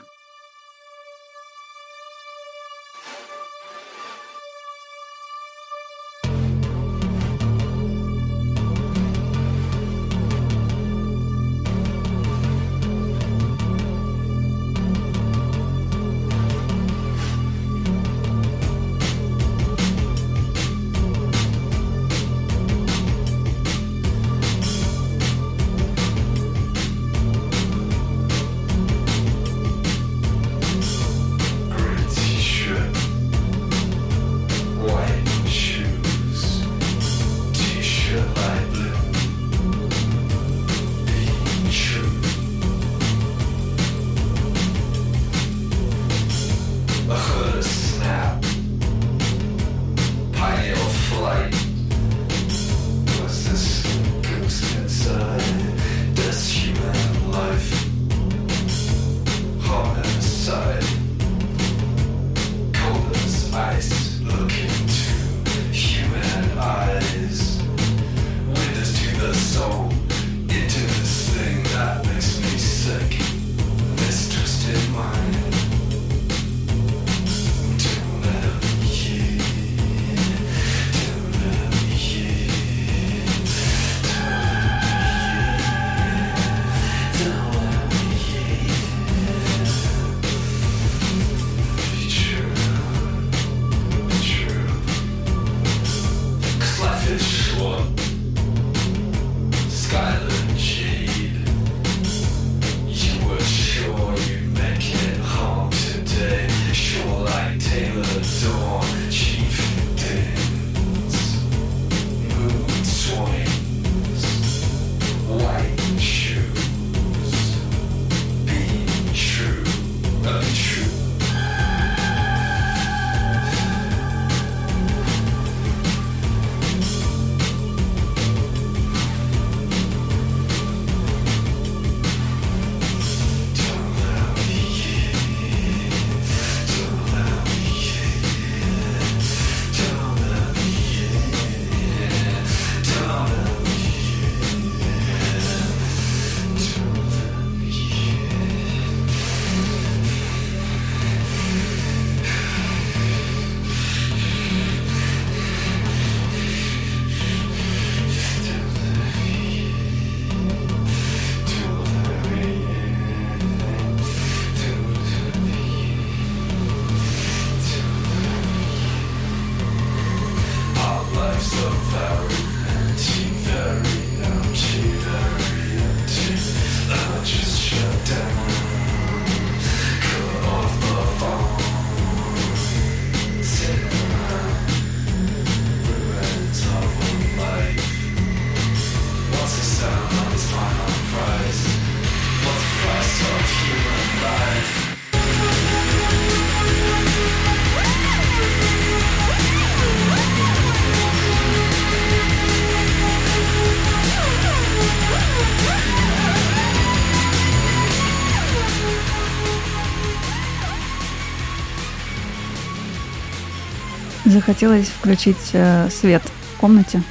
Захотелось 214.39 214.87
включить 214.87 215.49
э, 215.51 215.89
свет 215.89 216.21
в 216.23 216.59
комнате. 216.59 217.03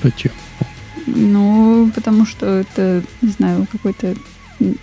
Почему? 0.00 0.32
Ну, 1.06 1.90
потому 1.94 2.24
что 2.24 2.46
это, 2.46 3.02
не 3.20 3.28
знаю, 3.28 3.66
какой-то 3.70 4.14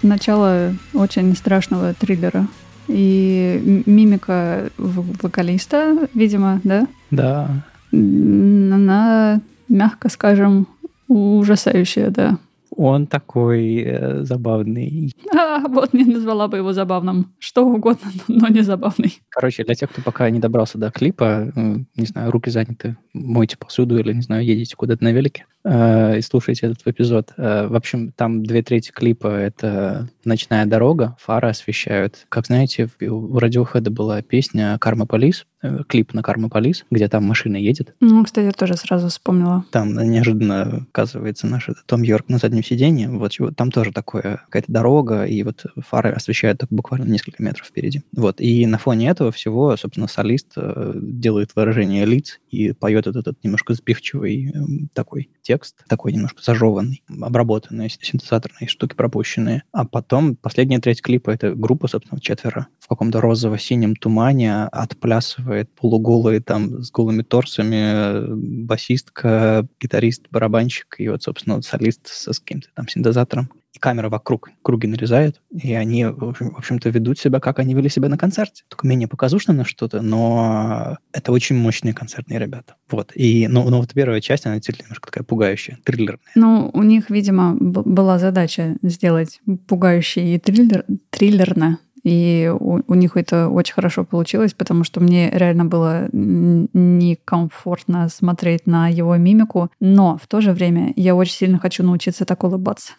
начало 0.04 0.76
очень 0.94 1.36
страшного 1.36 1.96
триллера. 1.96 2.48
И 2.88 3.84
мимика 3.86 4.70
вокалиста, 4.78 6.08
видимо, 6.14 6.62
да? 6.64 6.88
Да. 7.10 7.64
Она, 7.92 9.42
мягко 9.68 10.10
скажем, 10.10 10.68
ужасающая, 11.08 12.12
да. 12.12 12.38
Он 12.78 13.08
такой 13.08 13.82
э, 13.82 14.24
забавный. 14.24 15.12
А, 15.36 15.68
вот 15.68 15.94
не 15.94 16.06
назвала 16.06 16.48
бы 16.48 16.58
его 16.58 16.74
забавным. 16.74 17.34
Что 17.40 17.66
угодно, 17.66 18.10
но 18.28 18.48
не 18.48 18.62
забавный. 18.62 19.20
Короче, 19.30 19.64
для 19.64 19.76
тех, 19.76 19.90
кто 19.90 20.02
пока 20.02 20.30
не 20.30 20.40
добрался 20.40 20.78
до 20.78 20.92
клипа, 20.92 21.52
не 21.56 22.06
знаю, 22.06 22.32
руки 22.32 22.50
заняты, 22.50 22.98
мойте 23.14 23.58
посуду 23.58 23.98
или, 23.98 24.14
не 24.14 24.22
знаю, 24.22 24.46
едете 24.46 24.76
куда-то 24.76 25.04
на 25.04 25.12
велике, 25.12 25.46
э, 25.68 26.18
и 26.18 26.22
слушайте 26.22 26.68
этот 26.68 26.86
эпизод. 26.86 27.34
Э, 27.38 27.68
в 27.68 27.76
общем, 27.76 28.12
там 28.12 28.44
две 28.44 28.62
трети 28.62 28.92
клипа— 28.92 29.28
это 29.28 30.10
ночная 30.26 30.66
дорога, 30.66 31.16
фары 31.20 31.50
освещают. 31.50 32.26
Как 32.30 32.48
знаете, 32.48 32.90
у 33.02 33.38
Radiohead 33.38 33.90
была 33.90 34.22
песня 34.22 34.78
«Карма 34.80 35.06
Полис», 35.06 35.46
э, 35.62 35.84
клип 35.88 36.14
на 36.14 36.24
«Карма 36.24 36.50
Полис», 36.50 36.86
где 36.90 37.08
там 37.08 37.26
машина 37.26 37.58
едет. 37.58 37.96
Ну, 38.00 38.24
кстати, 38.24 38.46
я 38.46 38.52
тоже 38.52 38.76
сразу 38.78 39.10
вспомнила. 39.10 39.66
Там 39.72 39.94
неожиданно 39.94 40.86
оказывается 40.90 41.48
наш 41.48 41.70
Том 41.86 42.02
Йорк 42.02 42.30
на 42.30 42.38
заднем 42.38 42.64
сиденье. 42.64 43.10
Вот 43.10 43.34
там 43.56 43.72
тоже 43.72 43.92
такое, 43.92 44.42
какая-то 44.46 44.72
дорога, 44.72 45.26
и 45.26 45.44
вот 45.44 45.66
фары 45.78 46.12
освещают 46.12 46.60
так 46.60 46.70
буквально 46.72 47.06
несколько 47.06 47.44
метров 47.44 47.68
впереди. 47.68 48.04
Вот. 48.14 48.40
И 48.40 48.66
на 48.66 48.78
фоне 48.78 49.10
этого 49.10 49.32
всего, 49.32 49.76
собственно, 49.76 50.08
солист 50.08 50.54
делает 50.56 51.52
выражение 51.56 52.06
лиц 52.06 52.40
и 52.50 52.72
поет 52.74 53.08
этот, 53.08 53.28
этот 53.28 53.44
немножко 53.44 53.74
сбивчивый 53.74 54.52
эм, 54.52 54.90
такой 54.94 55.30
текст, 55.42 55.57
такой 55.88 56.14
немножко 56.14 56.42
зажеванный, 56.42 57.04
обработанные 57.10 57.90
синтезаторные 57.90 58.68
штуки 58.68 58.96
пропущенные. 58.96 59.64
А 59.72 59.86
потом 59.86 60.36
последняя 60.36 60.80
треть 60.80 61.02
клипа— 61.02 61.30
это 61.32 61.54
группа, 61.54 61.88
собственно, 61.88 62.22
четверо 62.22 62.68
в 62.80 62.88
каком-то 62.88 63.20
розово-синем 63.22 63.96
тумане 63.96 64.64
отплясывает 64.66 65.70
полуголые 65.76 66.42
там 66.42 66.82
с 66.82 66.92
голыми 66.92 67.22
торсами 67.22 67.76
э, 67.76 68.28
басистка, 68.34 69.68
гитарист, 69.80 70.28
барабанщик 70.32 70.96
и 71.00 71.10
вот, 71.10 71.24
собственно, 71.24 71.62
солист 71.62 72.08
со 72.08 72.34
с 72.34 72.40
каким-то 72.40 72.70
там 72.74 72.88
синтезатором 72.88 73.50
и 73.74 73.80
камера 73.80 74.10
вокруг 74.10 74.50
круги 74.62 74.88
нарезает, 74.88 75.42
и 75.52 75.74
они, 75.74 76.06
в 76.06 76.58
общем-то, 76.58 76.90
ведут 76.90 77.20
себя, 77.20 77.40
как 77.40 77.60
они 77.60 77.74
вели 77.74 77.90
себя 77.90 78.10
на 78.10 78.18
концерте. 78.18 78.64
Только 78.70 78.88
менее 78.88 79.08
показушно 79.08 79.54
на 79.54 79.66
что-то, 79.66 80.02
но 80.02 80.98
это 81.14 81.32
очень 81.32 81.56
мощные 81.56 81.94
концертные 81.94 82.40
ребята. 82.40 82.76
Вот. 82.90 83.12
И, 83.14 83.48
ну, 83.48 83.70
ну 83.70 83.78
вот 83.80 83.94
первая 83.94 84.22
часть, 84.22 84.46
она 84.46 84.56
действительно 84.56 84.86
немножко 84.88 85.12
такая 85.12 85.24
пугающая, 85.24 85.78
триллерная. 85.84 86.32
Ну, 86.36 86.72
у 86.74 86.84
них, 86.84 87.10
видимо, 87.10 87.56
была 87.60 88.20
задача 88.20 88.78
сделать 88.82 89.42
пугающий 89.68 90.36
и 90.36 90.40
триллер, 90.40 90.86
триллерно. 91.10 91.80
И 92.04 92.52
у, 92.58 92.80
у 92.88 92.94
них 92.94 93.18
это 93.18 93.50
очень 93.50 93.74
хорошо 93.74 94.06
получилось, 94.06 94.54
потому 94.54 94.86
что 94.86 95.02
мне 95.02 95.30
реально 95.30 95.66
было 95.66 96.08
некомфортно 96.14 98.08
смотреть 98.08 98.66
на 98.66 98.88
его 98.88 99.16
мимику. 99.18 99.70
Но 99.80 100.18
в 100.18 100.26
то 100.28 100.40
же 100.40 100.54
время 100.54 100.94
я 100.96 101.16
очень 101.16 101.34
сильно 101.34 101.60
хочу 101.60 101.84
научиться 101.84 102.24
так 102.24 102.44
улыбаться. 102.44 102.94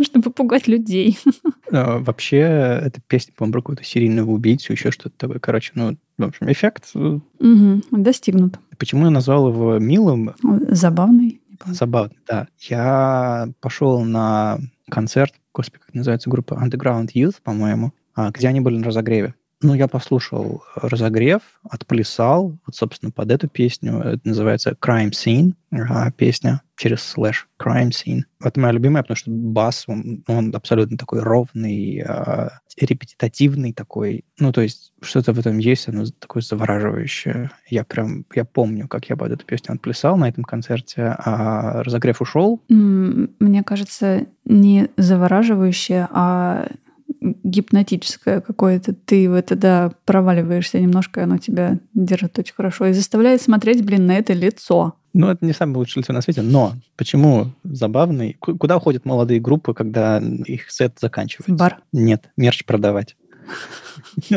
Чтобы 0.00 0.30
пугать 0.30 0.66
людей. 0.68 1.18
А, 1.70 1.98
вообще, 1.98 2.38
эта 2.38 3.00
песня, 3.06 3.32
по-моему, 3.34 3.52
про 3.52 3.60
какого-то 3.60 3.84
серийного 3.84 4.30
убийцу, 4.30 4.72
еще 4.72 4.90
что-то 4.90 5.16
такое. 5.16 5.38
Короче, 5.38 5.72
ну, 5.74 5.96
в 6.18 6.24
общем, 6.24 6.52
эффект... 6.52 6.90
Угу, 6.94 7.82
достигнут. 7.90 8.58
Почему 8.78 9.04
я 9.06 9.10
назвал 9.10 9.48
его 9.48 9.78
милым? 9.78 10.34
Забавный. 10.68 11.40
Забавный, 11.64 12.18
да. 12.26 12.48
Я 12.58 13.48
пошел 13.60 14.04
на 14.04 14.58
концерт, 14.90 15.32
господи, 15.54 15.82
как 15.84 15.94
называется 15.94 16.28
группа 16.28 16.54
Underground 16.54 17.10
Youth, 17.14 17.36
по-моему, 17.42 17.92
а, 18.14 18.30
где 18.30 18.48
они 18.48 18.60
были 18.60 18.76
на 18.78 18.84
разогреве. 18.84 19.34
Ну, 19.62 19.74
я 19.74 19.86
послушал 19.86 20.64
разогрев, 20.74 21.42
отплясал, 21.62 22.58
вот, 22.66 22.74
собственно, 22.74 23.12
под 23.12 23.30
эту 23.30 23.48
песню. 23.48 23.98
Это 24.00 24.20
называется 24.28 24.76
Crime 24.80 25.10
Scene, 25.10 25.54
песня 26.16 26.62
через 26.76 27.02
слэш 27.02 27.48
Crime 27.60 27.90
Scene. 27.90 28.22
Это 28.42 28.58
моя 28.58 28.72
любимая, 28.72 29.02
потому 29.02 29.16
что 29.16 29.30
бас, 29.30 29.84
он, 29.86 30.24
он 30.26 30.54
абсолютно 30.54 30.98
такой 30.98 31.20
ровный, 31.20 32.04
э, 32.04 32.48
репетитативный 32.76 33.72
такой. 33.72 34.24
Ну, 34.38 34.52
то 34.52 34.62
есть 34.62 34.92
что-то 35.00 35.32
в 35.32 35.38
этом 35.38 35.58
есть, 35.58 35.88
оно 35.88 36.04
такое 36.18 36.42
завораживающее. 36.42 37.50
Я 37.68 37.84
прям, 37.84 38.24
я 38.34 38.44
помню, 38.44 38.88
как 38.88 39.08
я 39.08 39.16
под 39.16 39.32
эту 39.32 39.46
песню 39.46 39.74
отплясал 39.74 40.16
на 40.16 40.28
этом 40.28 40.42
концерте, 40.42 41.14
а 41.18 41.84
разогрев 41.84 42.20
ушел. 42.20 42.60
Мне 42.68 43.62
кажется, 43.62 44.26
не 44.44 44.88
завораживающее, 44.96 46.08
а 46.10 46.66
гипнотическое 47.22 48.40
какое-то. 48.40 48.92
Ты 48.92 49.30
в 49.30 49.34
это, 49.34 49.56
да, 49.56 49.92
проваливаешься 50.04 50.80
немножко, 50.80 51.24
оно 51.24 51.38
тебя 51.38 51.78
держит 51.94 52.38
очень 52.38 52.54
хорошо 52.54 52.86
и 52.86 52.92
заставляет 52.92 53.42
смотреть, 53.42 53.84
блин, 53.84 54.06
на 54.06 54.16
это 54.16 54.32
лицо. 54.32 54.94
Ну, 55.14 55.28
это 55.28 55.44
не 55.44 55.52
самое 55.52 55.78
лучшее 55.78 56.02
лицо 56.02 56.12
на 56.12 56.22
свете, 56.22 56.42
но 56.42 56.72
почему 56.96 57.52
забавный? 57.64 58.34
Куда 58.40 58.78
уходят 58.78 59.04
молодые 59.04 59.40
группы, 59.40 59.74
когда 59.74 60.18
их 60.18 60.70
сет 60.70 60.98
заканчивается? 61.00 61.54
Бар? 61.54 61.80
Нет, 61.92 62.30
мерч 62.36 62.64
продавать. 62.64 63.16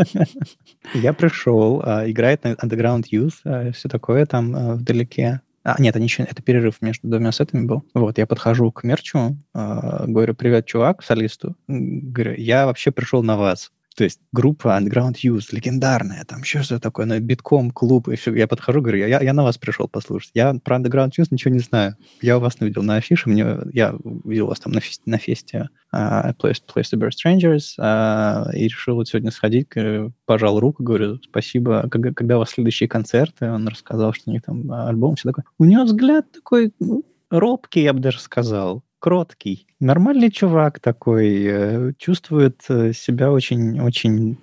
Я 0.94 1.14
пришел, 1.14 1.82
а, 1.84 2.10
играет 2.10 2.44
на 2.44 2.54
Underground 2.54 3.06
Youth, 3.12 3.36
а, 3.46 3.72
все 3.72 3.88
такое 3.90 4.26
там 4.26 4.56
а, 4.56 4.76
вдалеке. 4.76 5.42
А, 5.66 5.82
нет, 5.82 5.96
они 5.96 6.06
еще, 6.06 6.22
это 6.22 6.44
перерыв 6.44 6.80
между 6.82 7.08
двумя 7.08 7.32
сетами 7.32 7.66
был. 7.66 7.84
Вот, 7.96 8.20
я 8.20 8.28
подхожу 8.28 8.72
к 8.72 8.84
мерчу, 8.84 9.36
э, 9.56 10.04
говорю, 10.06 10.36
привет, 10.36 10.68
чувак, 10.68 11.02
солисту. 11.04 11.56
Говорю, 11.68 12.36
я 12.38 12.68
вообще 12.68 12.92
пришел 12.92 13.24
на 13.24 13.36
вас. 13.36 13.72
То 13.96 14.04
есть 14.04 14.20
группа 14.34 14.78
Underground 14.78 15.16
Youth, 15.24 15.48
легендарная, 15.52 16.26
там 16.26 16.42
еще 16.42 16.62
что 16.64 16.80
такое, 16.80 17.06
на 17.06 17.20
битком, 17.20 17.72
клуб, 17.72 18.10
и 18.10 18.16
все. 18.16 18.34
Я 18.34 18.48
подхожу, 18.48 18.82
говорю, 18.82 19.06
я, 19.08 19.22
я 19.22 19.34
на 19.34 19.44
вас 19.44 19.58
пришел 19.58 19.88
послушать. 19.88 20.32
Я 20.34 20.54
про 20.54 20.78
Underground 20.78 21.12
Youth 21.18 21.28
ничего 21.32 21.54
не 21.54 21.60
знаю. 21.60 21.96
Я 22.22 22.38
у 22.38 22.42
вас 22.42 22.58
увидел 22.60 22.84
на 22.84 22.98
афише, 22.98 23.30
мне, 23.30 23.46
я 23.72 23.94
увидел 23.94 24.48
вас 24.48 24.60
там 24.60 24.74
на 24.74 24.82
фесте, 24.82 25.04
на 25.06 25.18
фесте 25.18 25.70
uh, 25.94 26.36
Place, 26.38 26.62
Place 26.68 26.92
to 26.94 27.00
Bear 27.00 27.10
Strangers, 27.10 27.80
uh, 27.80 28.54
и 28.54 28.66
решил 28.66 28.96
вот 28.96 29.08
сегодня 29.08 29.32
сходить, 29.32 29.70
говорю, 29.70 30.14
пожал 30.26 30.60
руку, 30.60 30.84
говорю, 30.84 31.20
спасибо. 31.24 31.88
Когда, 31.90 32.12
когда 32.12 32.36
у 32.36 32.40
вас 32.40 32.50
следующие 32.50 32.90
концерты, 32.90 33.50
он 33.50 33.68
рассказал, 33.68 34.14
что 34.14 34.30
у 34.30 34.34
них 34.34 34.44
там 34.44 34.70
альбом, 34.72 35.16
все 35.16 35.30
такое. 35.30 35.46
У 35.58 35.64
него 35.64 35.86
взгляд 35.86 36.30
такой 36.34 36.74
ну, 36.80 37.06
робкий, 37.30 37.82
я 37.82 37.94
бы 37.94 38.00
даже 38.00 38.20
сказал 38.20 38.84
кроткий, 39.06 39.68
нормальный 39.80 40.32
чувак 40.32 40.80
такой, 40.80 41.44
э, 41.44 41.94
чувствует 42.00 42.64
э, 42.70 42.92
себя 42.92 43.32
очень-очень 43.32 44.40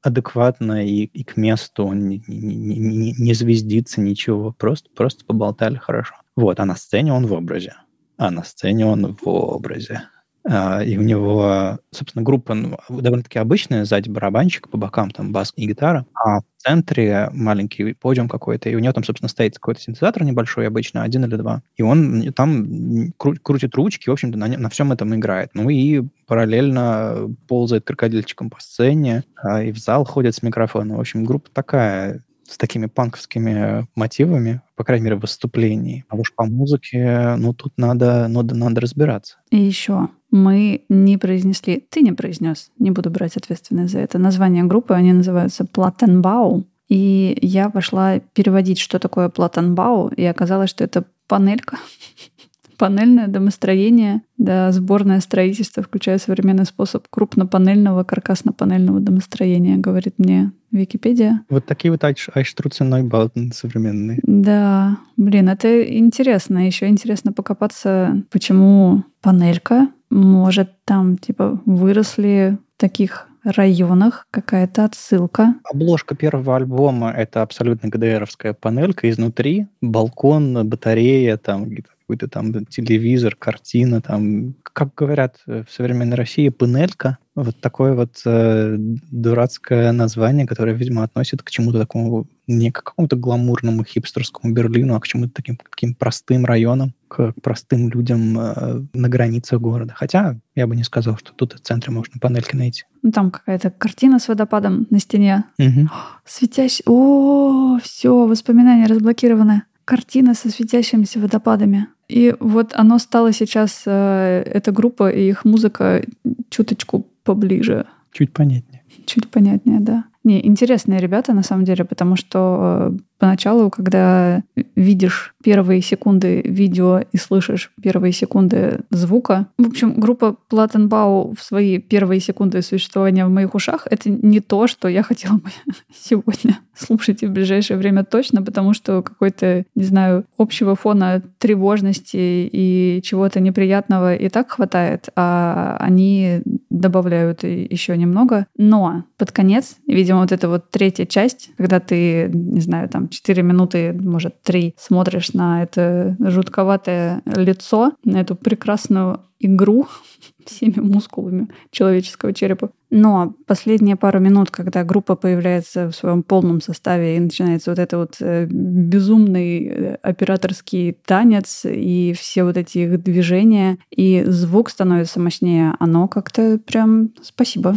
адекватно 0.00 0.86
и, 0.86 1.06
и 1.06 1.24
к 1.24 1.36
месту, 1.36 1.86
он 1.86 2.08
не, 2.08 2.22
не, 2.28 2.76
не, 2.78 3.12
не 3.18 3.34
звездится, 3.34 4.00
ничего, 4.00 4.52
просто, 4.52 4.88
просто 4.94 5.24
поболтали 5.24 5.78
хорошо. 5.78 6.14
Вот, 6.36 6.60
а 6.60 6.64
на 6.64 6.76
сцене 6.76 7.12
он 7.12 7.26
в 7.26 7.32
образе. 7.32 7.74
А 8.18 8.30
на 8.30 8.44
сцене 8.44 8.86
он 8.86 9.16
в 9.20 9.28
образе. 9.28 10.02
А, 10.44 10.82
и 10.82 10.96
у 10.98 11.02
него, 11.02 11.78
собственно, 11.90 12.24
группа 12.24 12.54
ну, 12.54 12.78
довольно-таки 12.88 13.38
обычная, 13.38 13.84
сзади 13.84 14.08
барабанщик, 14.08 14.68
по 14.68 14.76
бокам 14.76 15.10
там 15.10 15.32
бас 15.32 15.52
и 15.56 15.66
гитара, 15.66 16.06
а 16.14 16.40
в 16.40 16.44
центре 16.56 17.28
маленький 17.32 17.94
подиум 17.94 18.28
какой-то, 18.28 18.68
и 18.68 18.74
у 18.74 18.80
него 18.80 18.92
там, 18.92 19.04
собственно, 19.04 19.28
стоит 19.28 19.54
какой-то 19.54 19.80
синтезатор 19.80 20.24
небольшой, 20.24 20.66
обычно 20.66 21.02
один 21.02 21.24
или 21.24 21.36
два, 21.36 21.62
и 21.76 21.82
он 21.82 22.32
там 22.32 23.12
кру- 23.18 23.38
крутит 23.42 23.74
ручки, 23.74 24.08
в 24.08 24.12
общем-то, 24.12 24.38
на, 24.38 24.48
на 24.48 24.68
всем 24.68 24.92
этом 24.92 25.14
играет. 25.14 25.50
Ну 25.54 25.68
и 25.70 26.02
параллельно 26.26 27.28
ползает 27.46 27.84
крокодильчиком 27.84 28.50
по 28.50 28.60
сцене, 28.60 29.24
а, 29.36 29.62
и 29.62 29.70
в 29.70 29.78
зал 29.78 30.04
ходит 30.04 30.34
с 30.34 30.42
микрофоном. 30.42 30.96
В 30.96 31.00
общем, 31.00 31.24
группа 31.24 31.50
такая 31.52 32.24
с 32.48 32.58
такими 32.58 32.86
панковскими 32.86 33.86
мотивами, 33.94 34.60
по 34.76 34.84
крайней 34.84 35.04
мере, 35.04 35.16
в 35.16 35.20
выступлении. 35.20 36.04
А 36.08 36.16
уж 36.16 36.34
по 36.34 36.44
музыке, 36.44 37.34
ну, 37.38 37.54
тут 37.54 37.72
надо, 37.78 38.28
надо, 38.28 38.54
надо 38.54 38.80
разбираться. 38.80 39.38
И 39.50 39.56
еще 39.56 40.08
мы 40.32 40.84
не 40.88 41.18
произнесли, 41.18 41.86
ты 41.88 42.00
не 42.00 42.12
произнес, 42.12 42.70
не 42.78 42.90
буду 42.90 43.10
брать 43.10 43.36
ответственность 43.36 43.92
за 43.92 44.00
это. 44.00 44.18
Название 44.18 44.64
группы, 44.64 44.94
они 44.94 45.12
называются 45.12 45.64
Платенбау. 45.64 46.64
И 46.88 47.38
я 47.40 47.70
пошла 47.70 48.18
переводить, 48.18 48.78
что 48.78 48.98
такое 48.98 49.28
Платенбау, 49.28 50.08
и 50.08 50.24
оказалось, 50.24 50.70
что 50.70 50.84
это 50.84 51.04
панелька 51.28 51.78
панельное 52.82 53.28
домостроение, 53.28 54.22
да, 54.38 54.72
сборное 54.72 55.20
строительство, 55.20 55.84
включая 55.84 56.18
современный 56.18 56.64
способ 56.64 57.06
крупнопанельного, 57.10 58.02
каркасно-панельного 58.02 58.98
домостроения, 58.98 59.76
говорит 59.76 60.14
мне 60.18 60.50
Википедия. 60.72 61.44
Вот 61.48 61.64
такие 61.64 61.92
вот 61.92 62.02
Айштруцен 62.02 62.88
Нойбаутен 62.88 63.52
современные. 63.52 64.18
Да, 64.24 64.98
блин, 65.16 65.48
это 65.48 65.82
интересно. 65.96 66.66
Еще 66.66 66.88
интересно 66.88 67.32
покопаться, 67.32 68.20
почему 68.32 69.04
панелька 69.20 69.88
может 70.12 70.84
там, 70.84 71.16
типа, 71.16 71.60
выросли 71.64 72.58
таких 72.76 73.28
районах 73.44 74.26
какая-то 74.30 74.84
отсылка. 74.84 75.54
Обложка 75.64 76.14
первого 76.14 76.56
альбома— 76.56 77.10
это 77.16 77.42
абсолютно 77.42 77.88
ГДРовская 77.88 78.52
панелька. 78.52 79.10
Изнутри 79.10 79.66
балкон, 79.80 80.68
батарея, 80.68 81.36
там 81.36 81.70
какой-то 81.74 82.28
там 82.28 82.66
телевизор, 82.66 83.34
картина, 83.34 84.00
там, 84.00 84.54
как 84.62 84.94
говорят 84.94 85.40
в 85.46 85.66
современной 85.68 86.16
России, 86.16 86.50
панелька, 86.50 87.18
вот 87.34 87.58
такое 87.60 87.94
вот 87.94 88.20
э, 88.26 88.76
дурацкое 88.78 89.92
название, 89.92 90.46
которое, 90.46 90.74
видимо, 90.74 91.02
относит 91.02 91.42
к 91.42 91.50
чему-то 91.50 91.78
такому, 91.78 92.26
не 92.46 92.70
к 92.70 92.82
какому-то 92.82 93.16
гламурному 93.16 93.84
хипстерскому 93.84 94.52
Берлину, 94.52 94.94
а 94.94 95.00
к 95.00 95.06
чему-то 95.06 95.32
таким, 95.32 95.56
таким 95.56 95.94
простым 95.94 96.44
районам, 96.44 96.94
к 97.12 97.34
простым 97.42 97.90
людям 97.90 98.38
э, 98.38 98.80
на 98.94 99.08
границах 99.08 99.60
города. 99.60 99.92
Хотя 99.94 100.36
я 100.54 100.66
бы 100.66 100.74
не 100.74 100.82
сказал, 100.82 101.18
что 101.18 101.32
тут 101.34 101.52
в 101.52 101.60
центре 101.60 101.92
можно 101.92 102.18
панельки 102.18 102.56
найти. 102.56 102.84
Ну, 103.02 103.12
там 103.12 103.30
какая-то 103.30 103.70
картина 103.70 104.18
с 104.18 104.28
водопадом 104.28 104.86
на 104.88 104.98
стене. 104.98 105.44
Угу. 105.58 105.90
Светящий. 106.24 106.84
О, 106.86 107.78
все, 107.82 108.26
воспоминания 108.26 108.86
разблокированы. 108.86 109.62
Картина 109.84 110.34
со 110.34 110.48
светящимися 110.48 111.20
водопадами. 111.20 111.88
И 112.08 112.34
вот 112.40 112.72
оно 112.74 112.98
стало 112.98 113.32
сейчас, 113.32 113.82
э, 113.86 114.42
эта 114.46 114.72
группа 114.72 115.10
и 115.10 115.28
их 115.28 115.44
музыка 115.44 116.02
чуточку 116.48 117.06
поближе. 117.24 117.84
Чуть 118.12 118.32
понятнее. 118.32 118.84
Чуть 119.04 119.28
понятнее, 119.28 119.80
да. 119.80 120.04
Не, 120.24 120.46
интересные 120.46 121.00
ребята, 121.00 121.34
на 121.34 121.42
самом 121.42 121.64
деле, 121.64 121.84
потому 121.84 122.16
что 122.16 122.92
э, 122.92 122.96
поначалу, 123.22 123.70
когда 123.70 124.42
видишь 124.74 125.32
первые 125.44 125.80
секунды 125.80 126.42
видео 126.44 127.02
и 127.12 127.16
слышишь 127.16 127.70
первые 127.80 128.10
секунды 128.12 128.80
звука. 128.90 129.46
В 129.58 129.68
общем, 129.68 129.94
группа 129.94 130.36
Платтенбау 130.48 131.32
в 131.38 131.40
свои 131.40 131.78
первые 131.78 132.18
секунды 132.18 132.62
существования 132.62 133.24
в 133.24 133.30
моих 133.30 133.54
ушах— 133.54 133.86
это 133.90 134.10
не 134.10 134.40
то, 134.40 134.66
что 134.66 134.88
я 134.88 135.04
хотела 135.04 135.34
бы 135.34 135.50
сегодня 135.94 136.58
слушать 136.74 137.22
и 137.22 137.26
в 137.26 137.30
ближайшее 137.30 137.76
время 137.76 138.02
точно, 138.02 138.42
потому 138.42 138.74
что 138.74 139.02
какой-то, 139.02 139.64
не 139.76 139.84
знаю, 139.84 140.24
общего 140.36 140.74
фона 140.74 141.22
тревожности 141.38 142.16
и 142.50 143.00
чего-то 143.04 143.38
неприятного 143.38 144.16
и 144.16 144.28
так 144.30 144.50
хватает, 144.50 145.10
а 145.14 145.76
они 145.78 146.40
добавляют 146.70 147.44
еще 147.44 147.96
немного. 147.96 148.46
Но 148.56 149.04
под 149.16 149.30
конец, 149.30 149.76
видимо, 149.86 150.20
вот 150.20 150.32
эта 150.32 150.48
вот 150.48 150.70
третья 150.70 151.06
часть, 151.06 151.50
когда 151.56 151.78
ты, 151.78 152.28
не 152.32 152.60
знаю, 152.60 152.88
там 152.88 153.11
4 153.12 153.42
минуты, 153.42 153.92
может, 153.92 154.42
3 154.42 154.74
смотришь 154.78 155.32
на 155.32 155.62
это 155.62 156.16
жутковатое 156.18 157.22
лицо, 157.26 157.92
на 158.04 158.20
эту 158.20 158.34
прекрасную 158.34 159.20
игру 159.42 159.86
всеми 160.46 160.80
мускулами 160.80 161.48
человеческого 161.70 162.32
черепа. 162.32 162.70
Но 162.90 163.34
последние 163.46 163.96
пару 163.96 164.20
минут, 164.20 164.50
когда 164.50 164.84
группа 164.84 165.16
появляется 165.16 165.88
в 165.88 165.92
своем 165.92 166.22
полном 166.22 166.60
составе 166.60 167.16
и 167.16 167.20
начинается 167.20 167.70
вот 167.70 167.78
это 167.78 167.98
вот 167.98 168.16
э, 168.20 168.46
безумный 168.46 169.66
э, 169.66 169.94
операторский 170.02 170.96
танец 171.04 171.64
и 171.64 172.14
все 172.16 172.44
вот 172.44 172.56
эти 172.56 172.78
их 172.78 173.02
движения, 173.02 173.78
и 173.90 174.24
звук 174.26 174.70
становится 174.70 175.20
мощнее, 175.20 175.74
оно 175.78 176.08
как-то 176.08 176.58
прям 176.58 177.10
спасибо. 177.22 177.76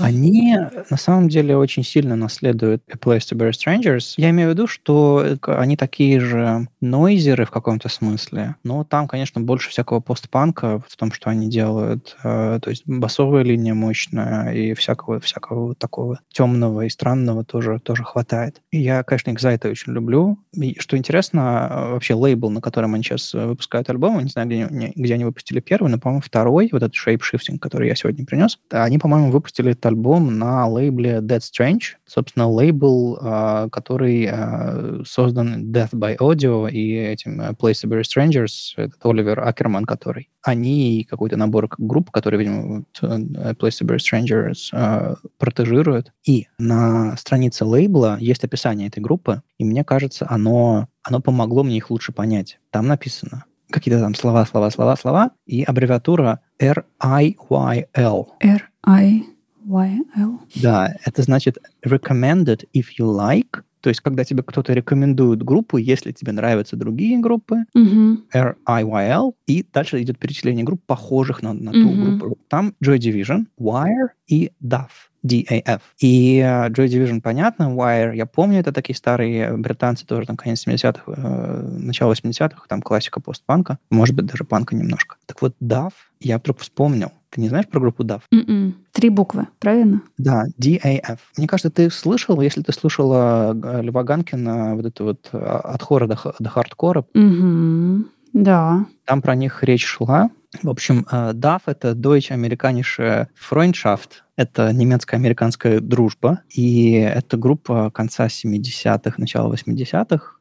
Они 0.00 0.56
на 0.88 0.96
самом 0.96 1.28
деле 1.28 1.56
очень 1.56 1.84
сильно 1.84 2.16
наследуют 2.16 2.82
A 2.90 2.96
Place 2.96 3.20
to 3.20 3.36
Bury 3.36 3.50
Strangers. 3.50 4.14
Я 4.16 4.30
имею 4.30 4.50
в 4.50 4.52
виду, 4.52 4.66
что 4.66 5.24
они 5.46 5.76
такие 5.76 6.20
же 6.20 6.68
нойзеры 6.80 7.44
в 7.44 7.50
каком-то 7.50 7.88
смысле, 7.88 8.56
но 8.64 8.84
там, 8.84 9.06
конечно, 9.06 9.40
больше 9.40 9.70
всякого 9.70 10.00
постпанка 10.00 10.82
в 10.88 10.96
том, 10.96 11.12
что 11.12 11.30
они 11.30 11.48
делают. 11.48 12.16
Э, 12.24 12.58
то 12.62 12.70
есть 12.70 12.84
басовая 12.86 13.42
линия 13.42 13.74
мощная 13.74 14.52
и 14.52 14.74
всякого, 14.74 15.20
всякого 15.20 15.74
такого 15.74 16.20
темного 16.32 16.86
и 16.86 16.88
странного 16.88 17.44
тоже, 17.44 17.78
тоже 17.80 18.04
хватает. 18.04 18.62
Я, 18.72 19.02
конечно, 19.02 19.30
их 19.30 19.40
за 19.40 19.50
это 19.50 19.68
очень 19.68 19.92
люблю. 19.92 20.38
И, 20.54 20.78
что 20.80 20.96
интересно, 20.96 21.68
э, 21.70 21.92
вообще 21.92 22.14
лейбл, 22.14 22.50
на 22.50 22.60
котором 22.60 22.94
они 22.94 23.02
сейчас 23.02 23.34
выпускают 23.34 23.90
альбомы, 23.90 24.22
не 24.22 24.30
знаю, 24.30 24.48
где, 24.48 24.92
где 24.94 25.14
они 25.14 25.24
выпустили 25.24 25.60
первый, 25.60 25.90
но, 25.90 25.98
по-моему, 25.98 26.22
второй, 26.22 26.68
вот 26.72 26.82
этот 26.82 26.94
Shape 26.94 27.20
Shifting, 27.20 27.58
который 27.58 27.88
я 27.88 27.94
сегодня 27.94 28.24
принес, 28.24 28.58
они, 28.70 28.98
по-моему, 28.98 29.30
выпустили 29.30 29.72
это 29.72 29.89
альбом 29.90 30.38
на 30.38 30.66
лейбле 30.66 31.18
Dead 31.18 31.40
Strange. 31.40 31.96
Собственно, 32.06 32.48
лейбл, 32.48 33.18
а, 33.20 33.68
который 33.68 34.28
а, 34.30 35.02
создан 35.04 35.70
Death 35.72 35.92
by 35.92 36.16
Audio 36.16 36.70
и 36.70 36.94
этим 36.94 37.40
э, 37.40 37.50
Place 37.50 37.84
to 37.84 37.88
Bury 37.88 38.02
Strangers, 38.02 38.72
этот 38.76 39.04
Оливер 39.04 39.40
Акерман, 39.40 39.84
который. 39.84 40.30
Они 40.42 41.00
и 41.00 41.04
какой-то 41.04 41.36
набор 41.36 41.68
групп, 41.78 42.10
которые, 42.10 42.38
видимо, 42.40 42.84
э, 43.02 43.06
Place 43.54 43.80
to 43.80 43.86
Bury 43.86 43.98
Strangers 43.98 44.70
а, 44.72 45.16
протежируют. 45.38 46.12
И 46.26 46.46
на 46.58 47.16
странице 47.16 47.64
лейбла 47.64 48.16
есть 48.20 48.44
описание 48.44 48.88
этой 48.88 49.00
группы, 49.00 49.42
и 49.58 49.64
мне 49.64 49.84
кажется, 49.84 50.26
оно, 50.28 50.88
оно 51.02 51.20
помогло 51.20 51.62
мне 51.62 51.76
их 51.76 51.90
лучше 51.90 52.12
понять. 52.12 52.58
Там 52.70 52.86
написано 52.86 53.44
какие-то 53.70 54.00
там 54.00 54.14
слова, 54.14 54.44
слова, 54.44 54.70
слова, 54.70 54.96
слова, 54.96 55.30
и 55.46 55.62
аббревиатура 55.62 56.40
R-I-Y-L. 56.58 58.28
R-I... 58.40 59.22
YL. 59.70 60.38
Да, 60.56 60.94
это 61.04 61.22
значит 61.22 61.58
recommended 61.84 62.68
if 62.74 62.86
you 62.98 63.06
like. 63.06 63.62
То 63.80 63.88
есть, 63.88 64.00
когда 64.00 64.24
тебе 64.24 64.42
кто-то 64.42 64.74
рекомендует 64.74 65.42
группу, 65.42 65.78
если 65.78 66.12
тебе 66.12 66.32
нравятся 66.32 66.76
другие 66.76 67.18
группы, 67.18 67.64
mm-hmm. 67.74 68.18
R-I-Y-L, 68.32 69.34
и 69.46 69.64
дальше 69.72 70.02
идет 70.02 70.18
перечисление 70.18 70.64
групп, 70.64 70.82
похожих 70.86 71.42
на, 71.42 71.54
на 71.54 71.70
mm-hmm. 71.70 72.18
ту 72.18 72.18
группу. 72.18 72.38
Там 72.48 72.74
Joy 72.84 72.98
Division, 72.98 73.46
Wire 73.58 74.08
и 74.26 74.52
DAF. 74.62 74.90
DAF. 75.24 75.80
И 75.98 76.40
uh, 76.40 76.70
Joy 76.70 76.86
Division 76.86 77.20
понятно, 77.20 77.64
Wire, 77.74 78.14
я 78.16 78.26
помню, 78.26 78.60
это 78.60 78.72
такие 78.72 78.96
старые 78.96 79.56
британцы, 79.56 80.06
тоже 80.06 80.26
там 80.26 80.36
конец 80.36 80.66
70-х, 80.66 81.02
э, 81.06 81.78
начало 81.78 82.12
80-х, 82.12 82.64
там 82.68 82.80
классика 82.82 83.20
постпанка, 83.20 83.78
может 83.90 84.14
быть, 84.14 84.26
даже 84.26 84.44
панка 84.44 84.74
немножко. 84.74 85.16
Так 85.26 85.42
вот, 85.42 85.54
DAF, 85.60 85.92
я 86.20 86.38
вдруг 86.38 86.58
вспомнил, 86.60 87.12
не 87.36 87.48
знаешь 87.48 87.68
про 87.68 87.80
группу 87.80 88.04
DAF? 88.04 88.22
Mm-mm. 88.32 88.48
М-м. 88.48 88.74
Три 88.92 89.08
буквы, 89.08 89.46
правильно? 89.58 90.02
Да, 90.18 90.44
DAF. 90.60 91.18
Мне 91.36 91.46
кажется, 91.46 91.70
ты 91.70 91.90
слышал, 91.90 92.40
если 92.40 92.62
ты 92.62 92.72
слушала 92.72 93.54
э, 93.54 93.82
Льва 93.82 94.02
Ганкина, 94.02 94.74
вот 94.76 94.86
это 94.86 95.04
вот 95.04 95.28
э, 95.32 95.38
от 95.38 95.82
хора 95.82 96.06
до, 96.06 96.18
до 96.38 96.48
хардкора. 96.48 97.04
Угу. 97.14 98.04
Да. 98.32 98.86
Там 99.04 99.22
про 99.22 99.34
них 99.34 99.62
речь 99.64 99.84
шла. 99.84 100.30
В 100.62 100.68
общем, 100.68 101.06
DAF— 101.10 101.62
это 101.66 101.92
Deutsche 101.92 102.34
Amerikanische 102.34 103.28
Freundschaft. 103.38 104.22
Это 104.36 104.72
немецко-американская 104.72 105.80
дружба. 105.80 106.40
И 106.48 106.92
это 106.94 107.36
группа 107.36 107.90
конца 107.90 108.26
70-х, 108.26 109.14
начала 109.18 109.52
80-х, 109.52 110.16
а, 110.18 110.39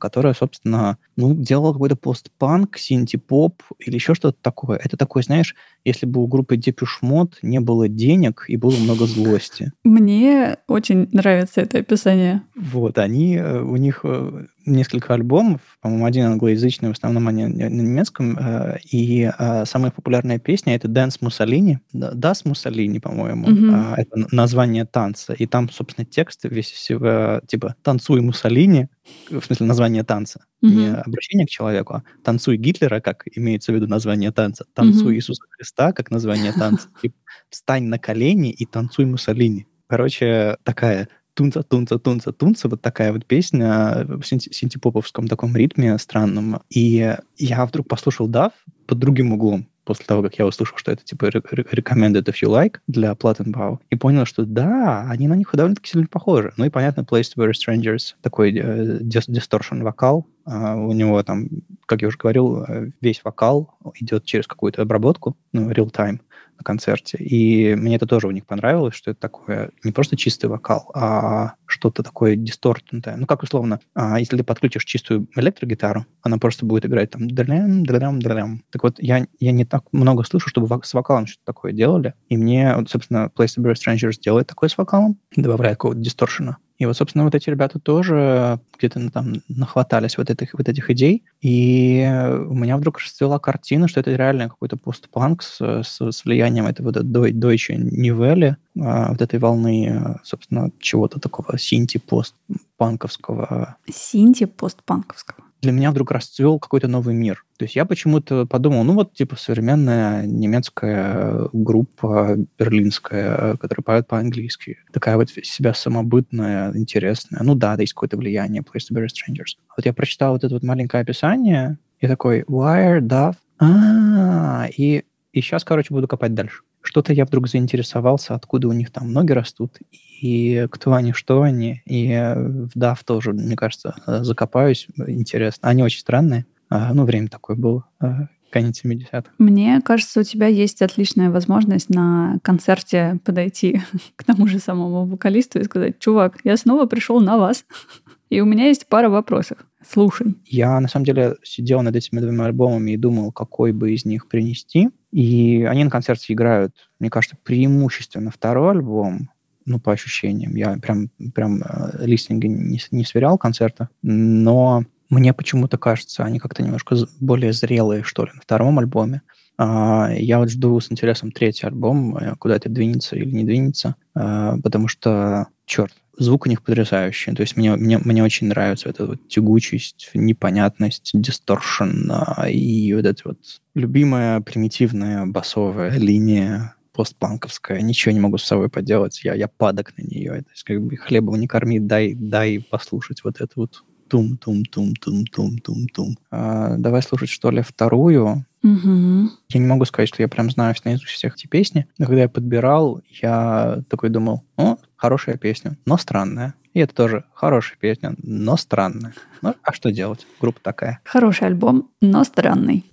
которая, 0.00 0.34
собственно, 0.34 0.98
ну, 1.16 1.34
делала 1.34 1.72
какой-то 1.72 1.96
постпанк, 1.96 2.78
синти-поп 2.78 3.62
или 3.78 3.94
еще 3.94 4.14
что-то 4.14 4.38
такое. 4.40 4.78
Это 4.78 4.96
такое, 4.96 5.22
знаешь, 5.22 5.54
если 5.84 6.06
бы 6.06 6.22
у 6.22 6.26
группы 6.26 6.56
Mode 7.02 7.34
не 7.42 7.60
было 7.60 7.88
денег 7.88 8.44
и 8.48 8.56
было 8.56 8.76
много 8.76 9.06
злости. 9.06 9.72
Мне 9.84 10.58
очень 10.66 11.08
нравится 11.12 11.60
это 11.60 11.78
описание. 11.78 12.42
Вот, 12.54 12.98
они, 12.98 13.36
э, 13.36 13.60
у 13.60 13.76
них 13.76 14.00
э, 14.04 14.46
несколько 14.68 15.14
альбомов, 15.14 15.60
по-моему, 15.80 16.04
один 16.04 16.26
англоязычный, 16.26 16.88
в 16.88 16.92
основном 16.92 17.28
они 17.28 17.46
на 17.46 17.68
немецком, 17.68 18.38
э, 18.38 18.78
и 18.90 19.30
самая 19.64 19.90
популярная 19.90 20.38
песня— 20.38 20.74
это 20.76 20.88
«Dance 20.88 21.20
Mussolini», 21.20 21.78
«Das 21.92 22.44
Mussolini», 22.44 23.00
по-моему, 23.00 23.48
mm-hmm. 23.48 23.94
это 23.96 24.34
название 24.34 24.84
танца, 24.84 25.32
и 25.32 25.46
там, 25.46 25.70
собственно, 25.70 26.04
текст 26.04 26.44
весь 26.44 26.70
всего, 26.70 27.40
типа 27.46 27.74
«Танцуй 27.82 28.20
Муссолини», 28.20 28.88
в 29.30 29.42
смысле 29.42 29.66
название 29.66 30.04
танца, 30.04 30.44
mm-hmm. 30.62 30.68
не 30.68 30.94
обращение 30.94 31.46
к 31.46 31.50
человеку, 31.50 31.94
а 31.94 32.02
«Танцуй 32.22 32.56
Гитлера», 32.56 33.00
как 33.00 33.24
имеется 33.34 33.72
в 33.72 33.74
виду 33.74 33.86
название 33.86 34.32
танца, 34.32 34.64
«Танцуй 34.74 35.14
mm-hmm. 35.14 35.16
Иисуса 35.16 35.42
Христа», 35.50 35.92
как 35.92 36.10
название 36.10 36.52
танца, 36.52 36.88
типа 37.02 37.16
«Встань 37.50 37.84
на 37.84 37.98
колени 37.98 38.50
и 38.50 38.66
танцуй 38.66 39.06
Муссолини». 39.06 39.66
Короче, 39.88 40.58
такая 40.64 41.08
тунца, 41.38 41.62
тунца, 41.62 41.98
тунца, 41.98 42.32
тунца, 42.32 42.68
вот 42.68 42.82
такая 42.82 43.12
вот 43.12 43.24
песня 43.24 44.04
в 44.08 44.24
синтепоповском 44.24 45.28
таком 45.28 45.54
ритме 45.54 45.96
странном. 45.98 46.62
И 46.68 47.14
я 47.36 47.64
вдруг 47.64 47.86
послушал 47.86 48.26
Дав 48.26 48.52
под 48.88 48.98
другим 48.98 49.32
углом 49.32 49.68
после 49.84 50.04
того, 50.04 50.22
как 50.22 50.36
я 50.36 50.46
услышал, 50.46 50.76
что 50.76 50.90
это 50.90 51.04
типа 51.04 51.26
recommended 51.26 52.24
if 52.24 52.42
you 52.42 52.48
like 52.50 52.78
для 52.88 53.12
Plattenbau, 53.12 53.78
и 53.88 53.94
понял, 53.94 54.26
что 54.26 54.44
да, 54.44 55.08
они 55.08 55.28
на 55.28 55.34
них 55.34 55.50
довольно-таки 55.52 55.88
сильно 55.88 56.08
похожи. 56.08 56.52
Ну 56.56 56.64
и, 56.64 56.70
понятно, 56.70 57.02
Place 57.02 57.28
to 57.34 57.36
Where 57.36 57.52
Strangers, 57.52 58.14
такой 58.20 58.52
э, 58.58 59.82
вокал, 59.82 60.26
Uh, 60.48 60.82
у 60.86 60.94
него 60.94 61.22
там, 61.24 61.46
как 61.84 62.00
я 62.00 62.08
уже 62.08 62.16
говорил, 62.16 62.62
э, 62.62 62.88
весь 63.02 63.22
вокал 63.22 63.76
идет 63.96 64.24
через 64.24 64.46
какую-то 64.46 64.80
обработку, 64.80 65.36
ну, 65.52 65.70
real-time 65.70 66.20
на 66.58 66.64
концерте. 66.64 67.18
И 67.18 67.74
мне 67.74 67.96
это 67.96 68.06
тоже 68.06 68.26
у 68.26 68.30
них 68.30 68.46
понравилось, 68.46 68.94
что 68.94 69.10
это 69.10 69.20
такое 69.20 69.70
не 69.84 69.92
просто 69.92 70.16
чистый 70.16 70.46
вокал, 70.46 70.90
а 70.94 71.54
что-то 71.66 72.02
такое 72.02 72.36
дистортнутое. 72.36 73.16
Ну, 73.16 73.26
как 73.26 73.42
условно, 73.42 73.80
а, 73.94 74.18
если 74.18 74.36
ты 74.36 74.44
подключишь 74.44 74.84
чистую 74.84 75.28
электрогитару, 75.36 76.06
она 76.22 76.38
просто 76.38 76.66
будет 76.66 76.86
играть 76.86 77.10
там 77.10 77.28
дрям, 77.28 77.84
дрям, 77.84 78.20
дрям. 78.20 78.64
Так 78.70 78.82
вот, 78.82 78.96
я, 78.98 79.26
я 79.38 79.52
не 79.52 79.64
так 79.64 79.84
много 79.92 80.24
слышу, 80.24 80.48
чтобы 80.48 80.68
с 80.84 80.94
вокалом 80.94 81.26
что-то 81.26 81.44
такое 81.44 81.72
делали. 81.72 82.14
И 82.28 82.36
мне, 82.36 82.74
вот, 82.76 82.90
собственно, 82.90 83.30
Place 83.34 83.56
to 83.56 83.62
Be 83.62 83.74
Strangers 83.74 84.20
делает 84.20 84.46
такое 84.48 84.68
с 84.68 84.76
вокалом, 84.76 85.18
добавляет 85.36 85.78
какого-то 85.78 86.00
дисторшена. 86.00 86.58
И 86.78 86.86
вот, 86.86 86.96
собственно, 86.96 87.24
вот 87.24 87.34
эти 87.34 87.50
ребята 87.50 87.78
тоже 87.80 88.60
где-то 88.78 89.10
там 89.10 89.42
нахватались 89.48 90.16
вот 90.16 90.30
этих, 90.30 90.54
вот 90.54 90.68
этих 90.68 90.88
идей, 90.90 91.24
и 91.40 92.08
у 92.48 92.54
меня 92.54 92.76
вдруг 92.76 93.00
расцвела 93.00 93.40
картина, 93.40 93.88
что 93.88 93.98
это 94.00 94.14
реально 94.14 94.48
какой-то 94.48 94.76
постпанк 94.76 95.42
с, 95.42 95.60
с, 95.60 96.00
с 96.00 96.24
влиянием 96.24 96.66
этого 96.66 96.92
вот 96.92 96.96
Deutsche 96.96 97.76
Nivelle, 97.76 98.54
а, 98.80 99.10
вот 99.10 99.20
этой 99.20 99.40
волны, 99.40 100.20
собственно, 100.22 100.70
чего-то 100.78 101.18
такого 101.18 101.58
синти-постпанковского. 101.58 103.74
Синти-постпанковского 103.90 105.47
для 105.60 105.72
меня 105.72 105.90
вдруг 105.90 106.10
расцвел 106.10 106.58
какой-то 106.58 106.88
новый 106.88 107.14
мир. 107.14 107.44
То 107.56 107.64
есть 107.64 107.76
я 107.76 107.84
почему-то 107.84 108.46
подумал, 108.46 108.84
ну 108.84 108.94
вот 108.94 109.14
типа 109.14 109.36
современная 109.36 110.26
немецкая 110.26 111.48
группа 111.52 112.36
берлинская, 112.58 113.56
которая 113.56 113.82
поет 113.82 114.06
по-английски. 114.06 114.78
Такая 114.92 115.16
вот 115.16 115.30
себя 115.30 115.74
самобытная, 115.74 116.72
интересная. 116.76 117.42
Ну 117.42 117.54
да, 117.54 117.76
да 117.76 117.82
есть 117.82 117.92
какое-то 117.92 118.16
влияние 118.16 118.62
Place 118.62 118.90
to 118.90 118.96
Bury 118.96 119.06
Strangers. 119.06 119.56
Вот 119.76 119.84
я 119.84 119.92
прочитал 119.92 120.32
вот 120.32 120.44
это 120.44 120.54
вот 120.54 120.62
маленькое 120.62 121.02
описание 121.02 121.78
и 122.00 122.06
такой 122.06 122.42
Wire, 122.42 123.00
Duff, 123.00 123.34
а, 123.58 124.66
и, 124.76 125.04
и 125.32 125.40
сейчас, 125.40 125.64
короче, 125.64 125.92
буду 125.92 126.06
копать 126.06 126.34
дальше. 126.34 126.62
Что-то 126.88 127.12
я 127.12 127.26
вдруг 127.26 127.48
заинтересовался, 127.48 128.34
откуда 128.34 128.66
у 128.66 128.72
них 128.72 128.90
там 128.90 129.12
ноги 129.12 129.32
растут, 129.32 129.76
и 130.22 130.66
кто 130.70 130.94
они, 130.94 131.12
что 131.12 131.42
они. 131.42 131.82
И 131.84 132.08
в 132.08 132.74
DAF 132.74 133.00
тоже, 133.04 133.34
мне 133.34 133.56
кажется, 133.56 133.96
э, 134.06 134.24
закопаюсь. 134.24 134.88
Интересно. 134.96 135.68
Они 135.68 135.82
очень 135.82 136.00
странные. 136.00 136.46
А, 136.70 136.94
ну, 136.94 137.04
время 137.04 137.28
такое 137.28 137.56
было 137.56 137.84
э, 138.00 138.28
конец 138.48 138.82
70-х. 138.82 139.24
Мне 139.36 139.82
кажется, 139.84 140.20
у 140.20 140.22
тебя 140.22 140.46
есть 140.46 140.80
отличная 140.80 141.30
возможность 141.30 141.90
на 141.90 142.38
концерте 142.40 143.20
подойти 143.22 143.82
к 144.16 144.24
тому 144.24 144.46
же 144.46 144.58
самому 144.58 145.04
вокалисту 145.04 145.58
и 145.58 145.64
сказать, 145.64 145.98
чувак, 145.98 146.38
я 146.44 146.56
снова 146.56 146.86
пришел 146.86 147.20
на 147.20 147.36
вас, 147.36 147.66
и 148.30 148.40
у 148.40 148.46
меня 148.46 148.68
есть 148.68 148.86
пара 148.88 149.10
вопросов. 149.10 149.58
Слушай. 149.90 150.34
Я, 150.44 150.78
на 150.80 150.88
самом 150.88 151.06
деле, 151.06 151.36
сидел 151.42 151.80
над 151.80 151.96
этими 151.96 152.20
двумя 152.20 152.44
альбомами 152.44 152.90
и 152.90 152.96
думал, 152.98 153.32
какой 153.32 153.72
бы 153.72 153.94
из 153.94 154.04
них 154.04 154.28
принести. 154.28 154.90
И 155.12 155.64
они 155.64 155.84
на 155.84 155.90
концерте 155.90 156.34
играют, 156.34 156.74
мне 157.00 157.08
кажется, 157.08 157.36
преимущественно 157.42 158.30
второй 158.30 158.72
альбом, 158.72 159.30
ну, 159.64 159.80
по 159.80 159.92
ощущениям. 159.92 160.54
Я 160.56 160.76
прям, 160.76 161.08
прям 161.34 161.62
э, 161.62 162.04
листинги 162.04 162.46
не, 162.46 162.78
не 162.90 163.04
сверял 163.04 163.38
концерта, 163.38 163.88
но 164.02 164.84
мне 165.08 165.32
почему-то 165.32 165.78
кажется, 165.78 166.22
они 166.22 166.38
как-то 166.38 166.62
немножко 166.62 166.96
более 167.20 167.54
зрелые, 167.54 168.02
что 168.02 168.26
ли, 168.26 168.32
на 168.34 168.42
втором 168.42 168.78
альбоме. 168.78 169.22
А, 169.56 170.10
я 170.14 170.38
вот 170.38 170.50
жду 170.50 170.78
с 170.78 170.92
интересом 170.92 171.32
третий 171.32 171.66
альбом, 171.66 172.16
э, 172.16 172.34
куда 172.38 172.56
это 172.56 172.68
двинется 172.68 173.16
или 173.16 173.30
не 173.30 173.44
двинется, 173.44 173.96
а, 174.14 174.58
потому 174.62 174.86
что, 174.86 175.46
черт, 175.64 175.94
звук 176.18 176.46
у 176.46 176.48
них 176.48 176.62
потрясающий. 176.62 177.32
То 177.32 177.42
есть 177.42 177.56
мне, 177.56 177.76
мне, 177.76 177.98
мне 177.98 178.24
очень 178.24 178.48
нравится 178.48 178.88
эта 178.88 179.06
вот 179.06 179.28
тягучесть, 179.28 180.10
непонятность, 180.14 181.10
дисторшн 181.14 182.10
и 182.48 182.92
вот 182.94 183.06
эта 183.06 183.22
вот 183.24 183.38
любимая 183.74 184.40
примитивная 184.40 185.26
басовая 185.26 185.96
линия 185.96 186.74
постпанковская, 186.92 187.80
ничего 187.80 188.12
не 188.12 188.18
могу 188.18 188.38
с 188.38 188.44
собой 188.44 188.68
поделать, 188.68 189.20
я, 189.22 189.34
я 189.34 189.46
падок 189.46 189.96
на 189.96 190.02
нее. 190.02 190.42
То 190.42 190.50
есть 190.50 190.64
как 190.64 190.82
бы 190.82 190.96
хлебом 190.96 191.38
не 191.38 191.46
корми, 191.46 191.78
дай, 191.78 192.12
дай 192.12 192.58
послушать 192.58 193.22
вот 193.22 193.40
это 193.40 193.52
вот 193.54 193.84
тум-тум-тум-тум-тум-тум-тум. 194.08 196.18
А, 196.32 196.74
давай 196.76 197.02
слушать, 197.02 197.28
что 197.28 197.52
ли, 197.52 197.62
вторую. 197.62 198.44
Угу. 198.64 199.30
Я 199.50 199.60
не 199.60 199.66
могу 199.66 199.84
сказать, 199.84 200.08
что 200.08 200.22
я 200.22 200.28
прям 200.28 200.50
знаю 200.50 200.74
наизусть 200.84 201.12
всех 201.12 201.36
эти 201.36 201.46
песни, 201.46 201.86
но 201.98 202.06
когда 202.06 202.22
я 202.22 202.28
подбирал, 202.28 203.00
я 203.22 203.84
такой 203.88 204.10
думал, 204.10 204.42
о, 204.56 204.78
хорошая 204.98 205.38
песня, 205.38 205.78
но 205.86 205.96
странная. 205.96 206.54
И 206.74 206.80
это 206.80 206.94
тоже 206.94 207.24
хорошая 207.32 207.78
песня, 207.78 208.14
но 208.22 208.56
странная. 208.56 209.14
Ну, 209.40 209.54
а 209.62 209.72
что 209.72 209.90
делать? 209.90 210.26
Группа 210.40 210.60
такая. 210.60 211.00
Хороший 211.04 211.46
альбом, 211.46 211.90
но 212.02 212.22
странный. 212.24 212.84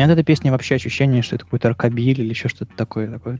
Меня 0.00 0.06
от 0.06 0.18
этой 0.18 0.24
песни 0.24 0.48
вообще 0.48 0.76
ощущение, 0.76 1.22
что 1.22 1.36
это 1.36 1.44
какой-то 1.44 1.68
рокобиль 1.68 2.20
или 2.20 2.30
еще 2.30 2.48
что-то 2.48 2.72
такое. 2.74 3.10
Такой, 3.10 3.38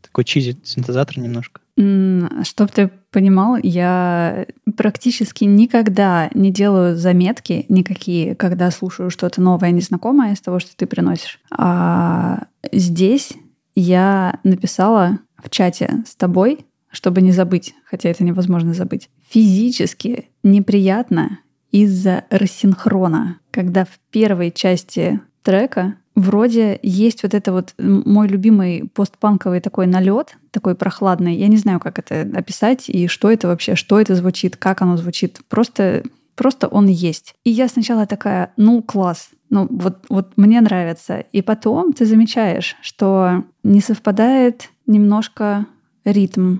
такой 0.00 0.24
чизи 0.24 0.56
синтезатор 0.64 1.18
немножко. 1.18 1.60
Чтоб 1.76 2.70
ты 2.70 2.90
понимал, 3.10 3.58
я 3.62 4.46
практически 4.76 5.44
никогда 5.44 6.30
не 6.32 6.50
делаю 6.50 6.96
заметки 6.96 7.66
никакие, 7.68 8.34
когда 8.34 8.70
слушаю 8.70 9.10
что-то 9.10 9.42
новое, 9.42 9.70
незнакомое 9.70 10.32
из 10.32 10.40
того, 10.40 10.60
что 10.60 10.74
ты 10.74 10.86
приносишь. 10.86 11.40
А 11.50 12.44
здесь 12.72 13.34
я 13.74 14.40
написала 14.44 15.18
в 15.42 15.50
чате 15.50 16.04
с 16.06 16.16
тобой, 16.16 16.60
чтобы 16.90 17.20
не 17.20 17.32
забыть, 17.32 17.74
хотя 17.84 18.08
это 18.08 18.24
невозможно 18.24 18.72
забыть. 18.72 19.10
Физически 19.28 20.30
неприятно 20.42 21.40
из-за 21.70 22.24
рассинхрона, 22.30 23.40
когда 23.54 23.84
в 23.84 24.00
первой 24.10 24.50
части 24.50 25.20
трека 25.44 25.94
вроде 26.16 26.80
есть 26.82 27.22
вот 27.22 27.34
это 27.34 27.52
вот 27.52 27.72
мой 27.78 28.26
любимый 28.26 28.90
постпанковый 28.92 29.60
такой 29.60 29.86
налет, 29.86 30.36
такой 30.50 30.74
прохладный. 30.74 31.36
Я 31.36 31.46
не 31.46 31.56
знаю, 31.56 31.78
как 31.78 32.00
это 32.00 32.22
описать 32.36 32.88
и 32.88 33.06
что 33.06 33.30
это 33.30 33.46
вообще, 33.46 33.76
что 33.76 34.00
это 34.00 34.16
звучит, 34.16 34.56
как 34.56 34.82
оно 34.82 34.96
звучит. 34.96 35.40
Просто, 35.48 36.02
просто 36.34 36.66
он 36.66 36.88
есть. 36.88 37.36
И 37.44 37.50
я 37.50 37.68
сначала 37.68 38.06
такая, 38.06 38.52
ну 38.56 38.82
класс, 38.82 39.28
ну 39.50 39.68
вот, 39.70 40.04
вот 40.08 40.32
мне 40.36 40.60
нравится. 40.60 41.20
И 41.20 41.40
потом 41.40 41.92
ты 41.92 42.06
замечаешь, 42.06 42.74
что 42.82 43.44
не 43.62 43.80
совпадает 43.80 44.70
немножко 44.86 45.66
ритм, 46.04 46.56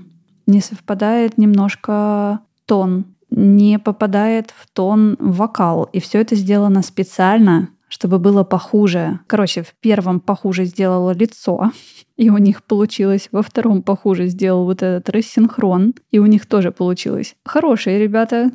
не 0.46 0.60
совпадает 0.60 1.38
немножко 1.38 2.38
тон, 2.66 3.13
не 3.34 3.78
попадает 3.78 4.52
в 4.56 4.68
тон 4.70 5.16
вокал. 5.18 5.84
И 5.92 6.00
все 6.00 6.20
это 6.20 6.34
сделано 6.36 6.82
специально, 6.82 7.68
чтобы 7.88 8.18
было 8.18 8.42
похуже. 8.42 9.20
Короче, 9.28 9.62
в 9.62 9.72
первом 9.80 10.18
похуже 10.18 10.64
сделала 10.64 11.12
лицо, 11.12 11.70
и 12.16 12.30
у 12.30 12.38
них 12.38 12.64
получилось. 12.64 13.28
Во 13.30 13.42
втором 13.42 13.82
похуже 13.82 14.26
сделал 14.26 14.64
вот 14.64 14.82
этот 14.82 15.08
рассинхрон, 15.10 15.94
и 16.10 16.18
у 16.18 16.26
них 16.26 16.46
тоже 16.46 16.72
получилось. 16.72 17.36
Хорошие 17.44 18.00
ребята, 18.00 18.50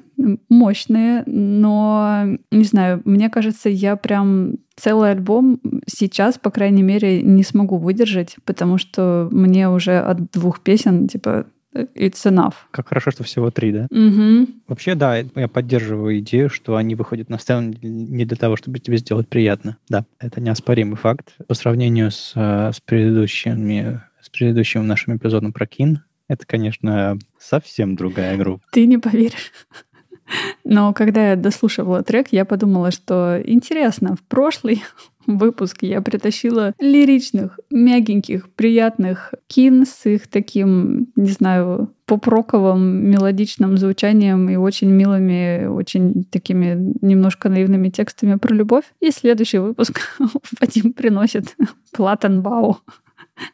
мощные, 0.50 1.24
но, 1.26 2.26
не 2.52 2.64
знаю, 2.64 3.02
мне 3.06 3.30
кажется, 3.30 3.70
я 3.70 3.96
прям 3.96 4.56
целый 4.76 5.12
альбом 5.12 5.60
сейчас, 5.88 6.38
по 6.38 6.52
крайней 6.52 6.84
мере, 6.84 7.22
не 7.22 7.44
смогу 7.44 7.78
выдержать, 7.78 8.36
потому 8.46 8.78
что 8.78 9.30
мне 9.32 9.70
уже 9.70 10.00
от 10.00 10.32
двух 10.32 10.62
песен, 10.62 11.08
типа, 11.08 11.46
it's 11.74 12.26
enough. 12.26 12.54
Как 12.72 12.90
хорошо, 12.90 13.12
что 13.12 13.24
всего 13.24 13.52
три, 13.52 13.72
да? 13.72 13.88
Угу. 13.92 14.48
Вообще, 14.68 14.96
да, 14.96 15.18
я 15.18 15.48
поддерживаю 15.48 16.20
идею, 16.20 16.50
что 16.50 16.76
они 16.76 16.96
выходят 16.96 17.30
на 17.30 17.38
сцену 17.38 17.74
не 17.82 18.26
для 18.26 18.38
того, 18.38 18.56
чтобы 18.56 18.80
тебе 18.80 18.98
сделать 18.98 19.28
приятно. 19.28 19.78
Да, 19.88 20.06
это 20.20 20.42
неоспоримый 20.42 20.98
факт. 20.98 21.36
По 21.48 21.54
сравнению 21.54 22.12
с, 22.12 22.34
э, 22.36 22.72
с 22.74 22.80
предыдущими 22.82 24.02
с 24.22 24.30
предыдущим 24.30 24.86
нашим 24.86 25.18
эпизодом 25.18 25.54
про 25.54 25.66
Кин, 25.66 26.04
это, 26.28 26.46
конечно, 26.46 27.18
совсем 27.40 27.96
другая 27.96 28.38
группа. 28.38 28.64
Ты 28.72 28.86
не 28.86 28.98
поверишь. 28.98 29.52
Но 30.64 30.94
когда 30.94 31.32
я 31.32 31.36
дослушивала 31.36 32.04
трек, 32.04 32.28
я 32.32 32.46
подумала, 32.46 32.92
что 32.92 33.42
интересно, 33.44 34.16
в 34.16 34.22
прошлый 34.24 34.84
выпуск 35.38 35.84
я 35.84 36.02
притащила 36.02 36.74
лиричных, 36.80 37.60
мягеньких, 37.70 38.50
приятных 38.50 39.34
кин 39.48 39.86
с 39.86 40.06
их 40.06 40.28
таким, 40.28 41.08
не 41.16 41.30
знаю, 41.32 41.94
поп-роковым 42.06 43.10
мелодичным 43.10 43.78
звучанием 43.78 44.50
и 44.50 44.56
очень 44.56 44.90
милыми, 44.90 45.68
очень 45.68 46.24
такими 46.24 46.94
немножко 47.02 47.50
наивными 47.50 47.90
текстами 47.90 48.36
про 48.36 48.56
любовь. 48.56 48.86
И 49.00 49.12
следующий 49.12 49.60
выпуск 49.60 50.02
Вадим 50.60 50.94
приносит 50.94 51.56
Платенбау 51.92 52.80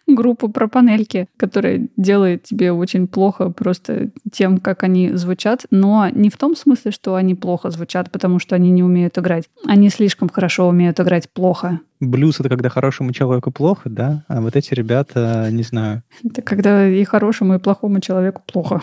группу 0.07 0.49
про 0.49 0.67
панельки, 0.67 1.27
которая 1.37 1.87
делает 1.97 2.43
тебе 2.43 2.71
очень 2.71 3.07
плохо 3.07 3.49
просто 3.49 4.11
тем, 4.31 4.59
как 4.59 4.83
они 4.83 5.11
звучат, 5.13 5.65
но 5.71 6.09
не 6.09 6.29
в 6.29 6.37
том 6.37 6.55
смысле, 6.55 6.91
что 6.91 7.15
они 7.15 7.35
плохо 7.35 7.69
звучат, 7.69 8.11
потому 8.11 8.39
что 8.39 8.55
они 8.55 8.71
не 8.71 8.83
умеют 8.83 9.17
играть. 9.17 9.49
Они 9.65 9.89
слишком 9.89 10.29
хорошо 10.29 10.67
умеют 10.67 10.99
играть 10.99 11.29
плохо. 11.29 11.79
Блюз— 11.99 12.39
это 12.39 12.49
когда 12.49 12.69
хорошему 12.69 13.13
человеку 13.13 13.51
плохо, 13.51 13.89
да? 13.89 14.25
А 14.27 14.41
вот 14.41 14.55
эти 14.55 14.73
ребята, 14.73 15.49
не 15.51 15.63
знаю... 15.63 16.03
Это 16.23 16.41
когда 16.41 16.87
и 16.87 17.03
хорошему, 17.05 17.55
и 17.55 17.59
плохому 17.59 18.01
человеку 18.01 18.41
плохо. 18.45 18.81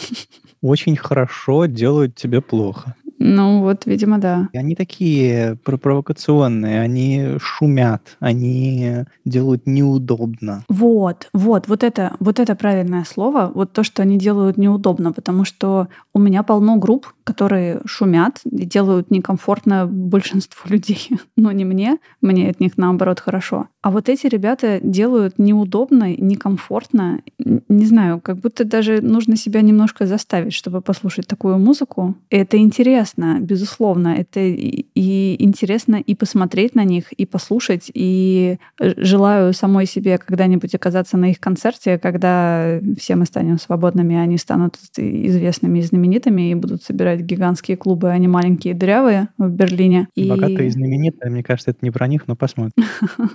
Очень 0.63 0.97
хорошо 0.97 1.67
делают 1.67 2.15
тебе 2.15 2.41
плохо. 2.41 2.95
Ну 3.25 3.61
вот, 3.61 3.87
видимо, 3.87 4.19
да. 4.19 4.49
Они 4.53 4.75
такие 4.75 5.57
провокационные, 5.65 6.81
они 6.81 7.39
шумят, 7.39 8.17
они 8.19 9.05
делают 9.25 9.67
неудобно. 9.67 10.65
Вот, 10.69 11.29
вот, 11.33 11.69
вот 11.69 11.85
это, 11.85 12.17
вот 12.19 12.41
это 12.41 12.57
правильное 12.57 13.05
слово, 13.05 13.51
вот 13.55 13.73
то, 13.73 13.85
что 13.85 14.03
они 14.03 14.19
делают 14.19 14.57
неудобно, 14.57 15.13
потому 15.13 15.45
что 15.45 15.87
у 16.13 16.19
меня 16.19 16.43
полно 16.43 16.77
групп, 16.77 17.13
которые 17.23 17.81
шумят 17.85 18.41
и 18.45 18.65
делают 18.65 19.13
некомфортно 19.13 19.87
большинству 19.87 20.69
людей, 20.69 21.11
но 21.37 21.53
не 21.53 21.65
мне, 21.65 21.99
мне 22.21 22.51
от 22.51 22.59
них 22.59 22.77
наоборот 22.77 23.21
хорошо. 23.21 23.69
А 23.83 23.91
вот 23.91 24.09
эти 24.09 24.27
ребята 24.27 24.81
делают 24.83 25.39
неудобно, 25.39 26.15
некомфортно, 26.17 27.21
не 27.39 27.87
знаю, 27.87 28.21
как 28.21 28.39
будто 28.39 28.65
даже 28.65 29.01
нужно 29.01 29.37
себя 29.37 29.61
немножко 29.61 30.07
заставить, 30.07 30.55
чтобы 30.55 30.81
послушать 30.81 31.29
такую 31.29 31.59
музыку. 31.59 32.17
И 32.31 32.37
это 32.37 32.57
интересно 32.59 33.12
интересно, 33.13 33.41
безусловно. 33.41 34.09
Это 34.09 34.41
и 34.41 35.37
интересно 35.39 35.97
и 35.97 36.15
посмотреть 36.15 36.75
на 36.75 36.85
них, 36.85 37.13
и 37.13 37.27
послушать. 37.27 37.91
И 37.95 38.59
желаю 38.81 39.53
самой 39.53 39.87
себе 39.87 40.19
когда-нибудь 40.19 40.75
оказаться 40.75 41.17
на 41.17 41.31
их 41.31 41.41
концерте, 41.41 41.99
когда 41.99 42.81
все 42.99 43.17
мы 43.17 43.27
станем 43.27 43.59
свободными, 43.59 44.17
они 44.17 44.39
станут 44.39 44.77
известными 44.97 45.79
и 45.79 45.83
знаменитыми, 45.83 46.51
и 46.51 46.55
будут 46.55 46.83
собирать 46.83 47.21
гигантские 47.21 47.77
клубы, 47.77 48.11
а 48.11 48.19
не 48.19 48.29
маленькие 48.29 48.75
дырявые 48.75 49.29
в 49.39 49.51
Берлине. 49.51 50.09
И... 50.15 50.29
Богатые 50.29 50.69
и 50.69 50.71
знаменитые, 50.71 51.31
мне 51.31 51.43
кажется, 51.43 51.71
это 51.71 51.81
не 51.83 51.91
про 51.91 52.07
них, 52.07 52.29
но 52.29 52.37
посмотрим. 52.37 52.73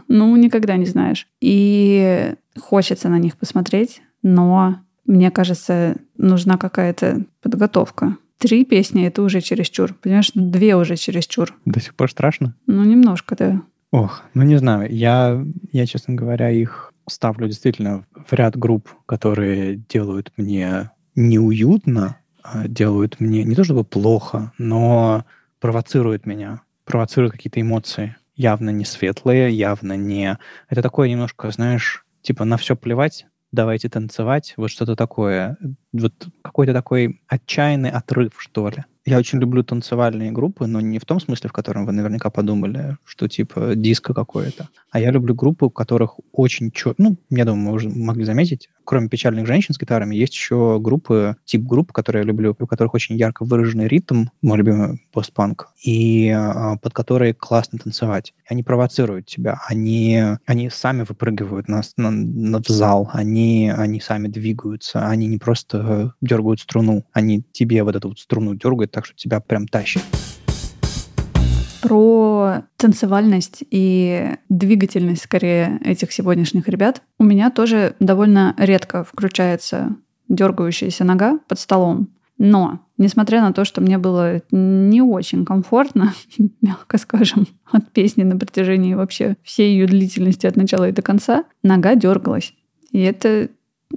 Ну, 0.08 0.36
никогда 0.36 0.78
не 0.78 0.86
знаешь. 0.86 1.28
И 1.42 2.34
хочется 2.60 3.10
на 3.10 3.20
них 3.20 3.38
посмотреть, 3.38 4.02
но 4.24 4.78
мне 5.06 5.32
кажется, 5.32 5.98
нужна 6.18 6.58
какая-то 6.58 7.24
подготовка 7.42 8.18
три 8.38 8.66
песни— 8.66 9.06
это 9.08 9.22
уже 9.22 9.42
чересчур. 9.42 9.94
Понимаешь, 9.94 10.32
две 10.34 10.76
уже 10.76 10.96
чересчур. 10.96 11.54
До 11.66 11.80
сих 11.80 11.96
пор 11.96 12.12
страшно? 12.12 12.56
Ну, 12.66 12.84
немножко, 12.84 13.36
да. 13.36 13.62
Ох, 13.92 14.24
ну 14.34 14.44
не 14.44 14.58
знаю. 14.58 14.94
Я, 14.94 15.44
я, 15.72 15.86
честно 15.86 16.14
говоря, 16.16 16.50
их 16.50 16.94
ставлю 17.08 17.48
действительно 17.48 18.06
в 18.14 18.34
ряд 18.34 18.58
групп, 18.58 18.90
которые 19.06 19.76
делают 19.76 20.32
мне 20.38 20.92
неуютно, 21.16 22.18
а 22.44 22.68
делают 22.68 23.20
мне 23.20 23.44
не 23.44 23.56
то 23.56 23.64
чтобы 23.64 23.84
плохо, 23.84 24.52
но 24.58 25.26
провоцируют 25.60 26.26
меня, 26.26 26.62
провоцируют 26.86 27.34
какие-то 27.34 27.62
эмоции. 27.62 28.16
Явно 28.36 28.70
не 28.70 28.86
светлые, 28.86 29.52
явно 29.52 29.98
не... 29.98 30.38
Это 30.70 30.82
такое 30.82 31.10
немножко, 31.10 31.50
знаешь, 31.50 32.06
типа 32.22 32.46
на 32.46 32.58
все 32.58 32.76
плевать, 32.76 33.26
давайте 33.52 33.90
танцевать, 33.90 34.54
вот 34.58 34.70
что-то 34.70 34.96
такое. 34.96 35.58
Вот 36.02 36.28
какой-то 36.42 36.74
такой 36.74 37.22
отчаянный 37.28 37.92
отрыв, 37.92 38.34
что 38.38 38.70
ли. 38.70 38.86
Я 39.08 39.18
очень 39.18 39.40
люблю 39.40 39.64
танцевальные 39.64 40.34
группы, 40.34 40.68
но 40.68 40.82
не 40.82 41.00
в 41.00 41.06
том 41.06 41.22
смысле, 41.22 41.50
в 41.50 41.54
котором 41.54 41.86
вы 41.86 41.94
наверняка 41.94 42.30
подумали, 42.30 42.98
что 43.06 43.30
типа 43.30 43.74
диско 43.74 44.14
какое-то. 44.14 44.68
А 44.92 45.00
я 45.00 45.12
люблю 45.12 45.34
группы, 45.34 45.68
у 45.68 45.70
которых 45.70 46.20
очень 46.34 46.72
четко, 46.72 47.02
ну, 47.02 47.16
я 47.30 47.46
думаю, 47.46 47.68
мы 47.68 47.72
уже 47.72 47.88
могли 47.88 48.26
заметить, 48.26 48.70
кроме 48.84 49.08
печальных 49.08 49.48
женщин 49.48 49.74
с 49.74 49.80
гитарами, 49.80 50.14
есть 50.14 50.34
еще 50.34 50.78
группы, 50.82 51.38
тип 51.46 51.62
групп, 51.62 51.94
которые 51.94 52.24
я 52.24 52.28
люблю, 52.28 52.54
у 52.60 52.68
которых 52.68 52.96
очень 52.96 53.16
ярко 53.16 53.46
выраженный 53.46 53.88
ритм, 53.88 54.26
мой 54.42 54.58
любимый 54.58 55.02
постпанк, 55.14 55.70
и 55.82 56.30
а, 56.30 56.76
под 56.78 56.94
которые 56.94 57.34
классно 57.34 57.80
танцевать. 57.80 58.34
Они 58.50 58.62
провоцируют 58.62 59.26
тебя, 59.26 59.62
они, 59.68 60.22
они 60.46 60.70
сами 60.70 61.06
выпрыгивают 61.08 61.70
на, 61.70 61.82
на, 61.96 62.12
на 62.12 62.62
в 62.62 62.68
зал, 62.68 63.10
они, 63.14 63.72
они 63.74 64.02
сами 64.02 64.28
двигаются, 64.28 65.08
они 65.08 65.28
не 65.28 65.38
просто 65.38 65.82
дергают 66.22 66.60
струну, 66.60 67.06
они 67.14 67.44
тебе 67.52 67.84
вот 67.84 67.96
эту 67.96 68.10
вот 68.10 68.20
струну 68.20 68.56
дергают, 68.56 68.92
так 68.92 69.06
что 69.06 69.16
тебя 69.16 69.40
прям 69.40 69.68
тащит. 69.68 70.02
Про 71.82 72.64
танцевальность 72.76 73.64
и 73.70 74.36
двигательность, 74.50 75.24
скорее, 75.24 75.80
этих 75.86 76.12
сегодняшних 76.12 76.68
ребят. 76.68 77.02
У 77.20 77.24
меня 77.24 77.52
тоже 77.52 77.96
довольно 78.00 78.56
редко 78.58 79.04
включается 79.04 79.96
дергающаяся 80.28 81.04
нога 81.04 81.40
под 81.48 81.60
столом. 81.60 82.10
Но, 82.38 82.82
несмотря 82.98 83.42
на 83.42 83.52
то, 83.52 83.66
что 83.66 83.82
мне 83.82 83.98
было 83.98 84.42
не 84.52 85.02
очень 85.02 85.46
комфортно, 85.46 86.14
мягко 86.62 86.98
скажем, 86.98 87.48
от 87.72 87.92
песни 87.92 88.24
на 88.24 88.38
протяжении 88.38 88.94
вообще 88.94 89.38
всей 89.44 89.72
ее 89.74 89.88
длительности 89.88 90.46
от 90.46 90.56
начала 90.56 90.90
и 90.90 90.92
до 90.94 91.02
конца, 91.02 91.46
нога 91.64 91.96
дергалась. 91.96 92.54
И 92.92 93.00
это, 93.00 93.50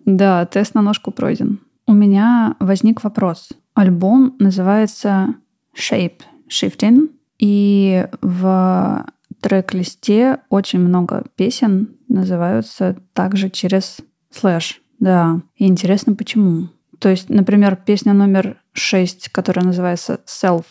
да, 0.04 0.46
тест 0.46 0.74
на 0.74 0.82
ножку 0.82 1.10
пройден. 1.10 1.60
У 1.90 1.92
меня 1.92 2.54
возник 2.60 3.02
вопрос. 3.02 3.48
Альбом 3.74 4.36
называется 4.38 5.34
Shape 5.76 6.20
Shifting, 6.48 7.10
и 7.40 8.06
в 8.22 9.06
трек-листе 9.40 10.38
очень 10.50 10.78
много 10.78 11.24
песен 11.34 11.96
называются 12.06 12.96
также 13.12 13.50
через 13.50 13.96
слэш. 14.30 14.80
Да, 15.00 15.40
и 15.56 15.66
интересно, 15.66 16.14
почему. 16.14 16.68
То 17.00 17.08
есть, 17.08 17.28
например, 17.28 17.74
песня 17.74 18.12
номер 18.12 18.58
6, 18.70 19.28
которая 19.30 19.66
называется 19.66 20.20
Self 20.28 20.66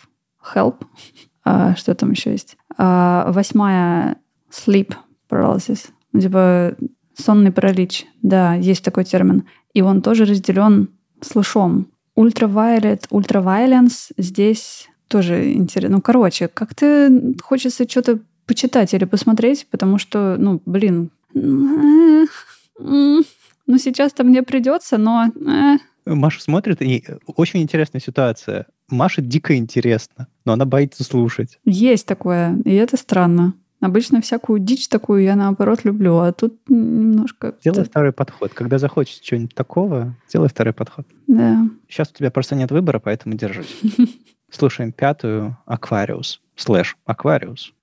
Help, 0.55 0.85
а, 1.43 1.75
что 1.75 1.95
там 1.95 2.11
еще 2.11 2.31
есть? 2.31 2.55
А, 2.77 3.29
восьмая 3.33 4.15
Sleep 4.49 4.93
Paralysis, 5.29 5.89
ну, 6.13 6.21
типа 6.21 6.77
сонный 7.13 7.51
паралич. 7.51 8.05
Да, 8.21 8.53
есть 8.53 8.85
такой 8.85 9.03
термин. 9.03 9.43
И 9.73 9.81
он 9.81 10.01
тоже 10.01 10.23
разделен 10.23 10.91
слэшом. 11.21 11.87
Ultraviolet, 12.15 13.07
ultraviolence 13.09 14.09
здесь 14.17 14.89
тоже 15.07 15.53
интересно. 15.53 15.97
Ну, 15.97 16.01
короче, 16.01 16.47
как-то 16.47 17.09
хочется 17.41 17.89
что-то 17.89 18.19
почитать 18.45 18.93
или 18.93 19.05
посмотреть, 19.05 19.67
потому 19.69 19.97
что, 19.97 20.35
ну, 20.37 20.61
блин, 20.65 21.11
ну, 21.33 22.33
сейчас-то 23.77 24.23
мне 24.23 24.43
придется, 24.43 24.97
но... 24.97 25.27
Э. 25.45 25.77
Маша 26.05 26.41
смотрит, 26.41 26.81
и 26.81 27.03
очень 27.27 27.61
интересная 27.61 28.01
ситуация. 28.01 28.65
Маша 28.89 29.21
дико 29.21 29.55
интересно, 29.55 30.27
но 30.45 30.53
она 30.53 30.65
боится 30.65 31.03
слушать. 31.03 31.59
Есть 31.65 32.07
такое, 32.07 32.57
и 32.65 32.73
это 32.73 32.97
странно. 32.97 33.53
Обычно 33.81 34.21
всякую 34.21 34.59
дичь 34.59 34.89
такую 34.89 35.23
я, 35.23 35.35
наоборот, 35.35 35.85
люблю, 35.85 36.17
а 36.17 36.33
тут 36.33 36.57
немножко... 36.67 37.55
Сделай 37.61 37.85
второй 37.85 38.11
подход. 38.11 38.53
Когда 38.53 38.77
захочешь 38.77 39.19
чего-нибудь 39.19 39.55
такого, 39.55 40.15
сделай 40.27 40.49
второй 40.49 40.73
подход. 40.73 41.07
Да. 41.27 41.67
Сейчас 41.87 42.09
у 42.09 42.13
тебя 42.13 42.29
просто 42.29 42.55
нет 42.55 42.71
выбора, 42.71 42.99
поэтому 42.99 43.35
держись. 43.35 43.79
Слушаем 44.51 44.91
пятую 44.91 45.57
«Аквариус» 45.65 46.41
слэш 46.55 46.97
«Аквариус». 47.05 47.73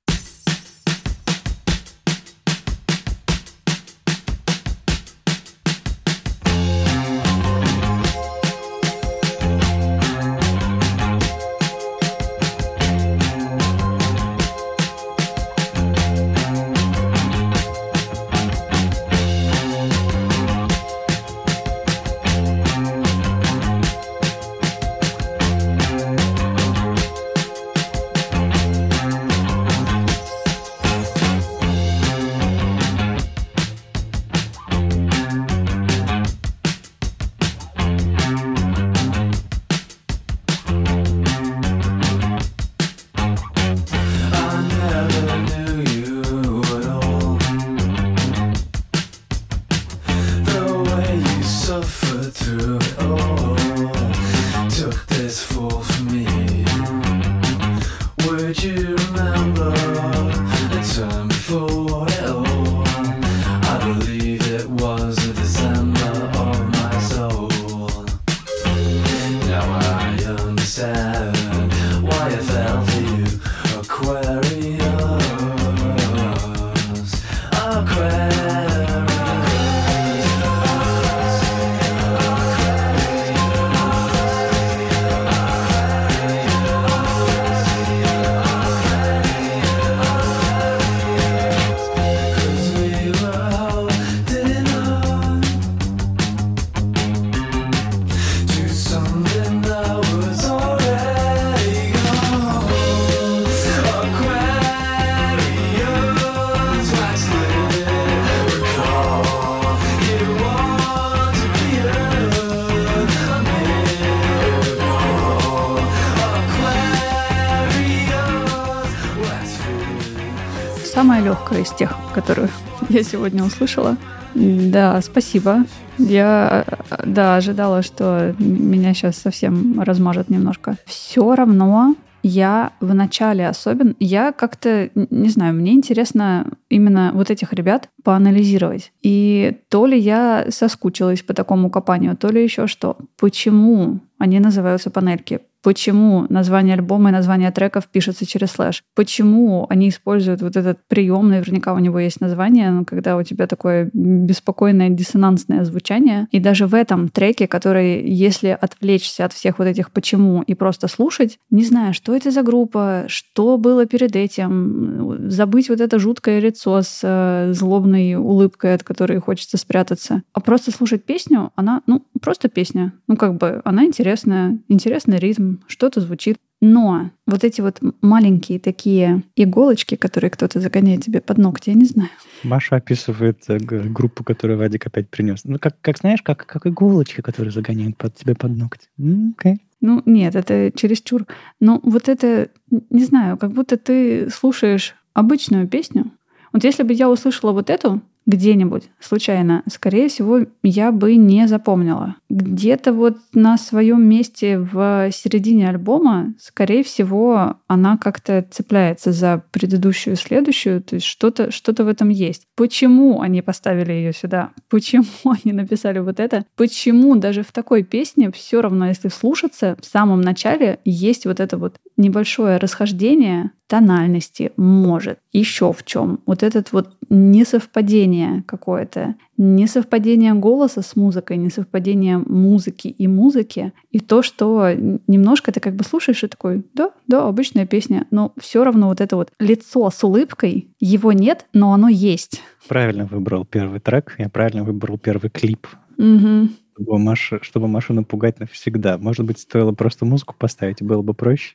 Самая 121.07 121.23
легкая 121.23 121.63
из 121.63 121.71
тех, 121.71 121.97
которую 122.13 122.49
я 122.89 123.05
сегодня 123.05 123.45
услышала. 123.45 123.97
Да, 124.35 125.01
спасибо. 125.03 125.65
Я, 125.99 126.65
да, 127.05 127.37
ожидала, 127.37 127.83
что 127.83 128.35
меня 128.41 128.93
сейчас 128.93 129.17
совсем 129.17 129.81
размажет 129.81 130.31
немножко. 130.31 130.77
Все 130.85 131.37
равно 131.37 131.95
я 132.25 132.73
в 132.81 132.93
начале 132.93 133.47
особенно, 133.47 133.95
я 134.01 134.33
как-то, 134.33 134.91
не 134.97 135.29
знаю, 135.29 135.55
мне 135.55 135.75
интересно 135.75 136.49
именно 136.69 137.13
вот 137.15 137.31
этих 137.31 137.53
ребят 137.53 137.89
поанализировать. 138.03 138.91
И 139.01 139.59
то 139.69 139.87
ли 139.87 139.97
я 139.97 140.47
соскучилась 140.49 141.23
по 141.23 141.35
такому 141.35 141.71
копанию, 141.71 142.17
то 142.17 142.31
ли 142.31 142.43
еще 142.43 142.67
что. 142.67 142.97
Почему 143.17 144.01
они 144.19 144.41
называются 144.41 144.91
панельки? 144.91 145.43
Почему 145.67 146.27
название 146.29 146.75
альбома 146.75 147.09
и 147.09 147.13
название 147.13 147.51
треков 147.51 147.89
пишется 147.89 148.25
через 148.25 148.53
слэш, 148.53 148.85
почему 148.95 149.67
они 149.69 149.89
используют 149.89 150.41
вот 150.41 150.57
этот 150.57 150.79
прием, 150.87 151.29
наверняка 151.29 151.75
у 151.75 151.81
него 151.81 151.99
есть 151.99 152.21
название, 152.21 152.85
когда 152.85 153.17
у 153.17 153.25
тебя 153.25 153.49
такое 153.49 153.91
беспокойное 153.93 154.91
диссонансное 154.91 155.65
звучание. 155.65 156.29
И 156.31 156.39
даже 156.39 156.69
в 156.69 156.75
этом 156.75 157.09
треке, 157.09 157.49
который, 157.49 158.09
если 158.09 158.57
отвлечься 158.61 159.25
от 159.25 159.33
всех 159.33 159.59
вот 159.59 159.65
этих 159.65 159.91
почему 159.91 160.43
и 160.43 160.55
просто 160.55 160.87
слушать, 160.87 161.41
не 161.51 161.65
знаю, 161.65 161.95
что 161.95 162.15
это 162.15 162.31
за 162.31 162.45
группа, 162.45 163.07
что 163.09 163.59
было 163.59 163.87
перед 163.87 164.15
этим, 164.15 165.29
забыть 165.29 165.69
вот 165.69 165.81
это 165.81 165.99
жуткое 165.99 166.39
лицо 166.39 166.81
с 166.81 167.01
э, 167.03 167.53
злобной 167.53 168.15
улыбкой, 168.15 168.75
от 168.75 168.85
которой 168.85 169.19
хочется 169.19 169.57
спрятаться, 169.57 170.23
а 170.33 170.39
просто 170.39 170.71
слушать 170.71 171.05
песню, 171.05 171.51
она, 171.57 171.83
ну, 171.89 172.05
просто 172.21 172.49
песня. 172.49 172.93
Ну, 173.09 173.17
как 173.17 173.35
бы, 173.35 173.63
она 173.65 173.85
интересная, 173.85 174.61
интересный 174.69 175.19
ритм, 175.19 175.56
что-то 175.67 176.01
звучит. 176.01 176.39
Но 176.63 177.11
вот 177.27 177.45
эти 177.45 177.61
вот 177.61 177.81
маленькие 178.01 178.59
такие 178.59 179.23
иголочки, 179.37 179.95
которые 179.95 180.31
кто-то 180.31 180.59
загоняет 180.59 181.05
тебе 181.05 181.21
под 181.21 181.37
ногти, 181.37 181.69
я 181.69 181.77
не 181.77 181.85
знаю. 181.85 182.09
Маша 182.45 182.77
описывает 182.77 183.45
э, 183.49 183.59
группу, 183.59 184.25
которую 184.25 184.59
Вадик 184.59 184.87
опять 184.87 185.11
принес. 185.11 185.45
Ну, 185.45 185.59
как, 185.59 185.79
как 185.83 185.99
знаешь, 185.99 186.23
как, 186.23 186.47
как 186.47 186.67
иголочки, 186.67 187.21
которые 187.21 187.53
загоняют 187.53 187.99
под 187.99 188.15
тебе 188.15 188.35
под 188.35 188.57
ногти. 188.57 188.89
Okay. 188.99 189.57
Ну, 189.83 190.03
нет, 190.07 190.35
это 190.35 190.73
чересчур. 190.75 191.27
Но 191.61 191.81
вот 191.83 192.09
это, 192.09 192.49
не 192.91 193.05
знаю, 193.05 193.37
как 193.37 193.53
будто 193.53 193.77
ты 193.77 194.31
слушаешь 194.31 194.95
обычную 195.13 195.69
песню. 195.69 196.11
Вот 196.53 196.65
если 196.65 196.85
бы 196.85 196.95
я 196.95 197.11
услышала 197.11 197.53
вот 197.53 197.69
эту, 197.69 198.01
где-нибудь 198.27 198.91
случайно, 199.01 199.63
скорее 199.71 200.09
всего, 200.09 200.41
я 200.63 200.93
бы 200.93 201.15
не 201.17 201.47
запомнила. 201.47 202.17
Где-то 202.29 202.93
вот 202.93 203.19
на 203.33 203.57
своем 203.57 204.07
месте 204.07 204.59
в 204.59 205.11
середине 205.13 205.69
альбома, 205.69 206.35
скорее 206.41 206.83
всего, 206.83 207.57
она 207.69 207.97
как-то 207.97 208.45
цепляется 208.51 209.13
за 209.13 209.43
предыдущую 209.53 210.15
и 210.15 210.19
следующую, 210.19 210.83
то 210.83 210.97
есть 210.97 211.07
что-то 211.07 211.51
что 211.51 211.77
в 211.77 211.89
этом 211.89 212.09
есть. 212.09 212.47
Почему 212.57 213.21
они 213.21 213.43
поставили 213.43 213.93
ее 213.93 214.13
сюда? 214.13 214.51
Почему 214.69 215.05
они 215.45 215.53
написали 215.53 216.01
вот 216.01 216.19
это? 216.19 216.45
Почему 216.57 217.17
даже 217.17 217.43
в 217.43 217.53
такой 217.53 217.85
песне 217.85 218.33
все 218.33 218.61
равно, 218.61 218.89
если 218.89 219.09
слушаться, 219.09 219.77
в 219.81 219.85
самом 219.85 220.21
начале 220.21 220.81
есть 220.85 221.27
вот 221.27 221.39
это 221.39 221.59
вот 221.59 221.77
небольшое 221.97 222.57
расхождение 222.57 223.53
тональности, 223.67 224.53
может, 224.57 225.19
еще 225.33 225.73
в 225.73 225.85
чем. 225.85 226.21
Вот 226.27 226.43
этот 226.43 226.73
вот 226.73 226.97
несовпадение 227.09 228.43
какое-то, 228.47 229.17
несовпадение 229.37 230.35
голоса 230.35 230.83
с 230.83 230.97
музыкой, 230.97 231.37
несовпадение 231.37 232.19
музыки 232.19 232.89
и 232.89 233.07
музыки, 233.07 233.73
и 233.91 234.01
то, 234.01 234.23
что 234.23 234.73
немножко 235.07 235.53
ты 235.53 235.61
как 235.61 235.75
бы 235.75 235.85
слушаешь 235.85 236.25
и 236.25 236.29
такой, 236.29 236.65
да, 236.75 236.91
да, 237.07 237.27
обычная 237.27 237.67
песня, 237.67 238.07
но 238.11 238.33
все 238.39 238.65
равно 238.65 238.89
вот 238.89 239.01
это 239.01 239.17
вот 239.17 239.31
лицо 239.39 239.91
с 239.91 240.03
улыбкой, 240.05 240.69
его 240.81 241.13
нет, 241.13 241.47
но 241.53 241.73
оно 241.73 241.89
есть. 241.89 242.43
Правильно 242.69 243.05
выбрал 243.05 243.45
первый 243.45 243.81
трек, 243.81 244.15
я 244.19 244.29
правильно 244.29 244.65
выбрал 244.65 244.99
первый 244.99 245.31
клип. 245.31 245.67
Угу 245.99 246.49
чтобы, 246.77 246.99
Машу, 246.99 247.39
чтобы 247.43 247.69
Машу 247.69 247.95
напугать 247.95 248.39
навсегда. 248.39 248.99
Может 248.99 249.25
быть, 249.25 249.39
стоило 249.39 249.73
просто 249.73 250.05
музыку 250.05 250.35
поставить, 250.39 250.81
и 250.81 250.85
было 250.85 251.03
бы 251.03 251.15
проще. 251.15 251.55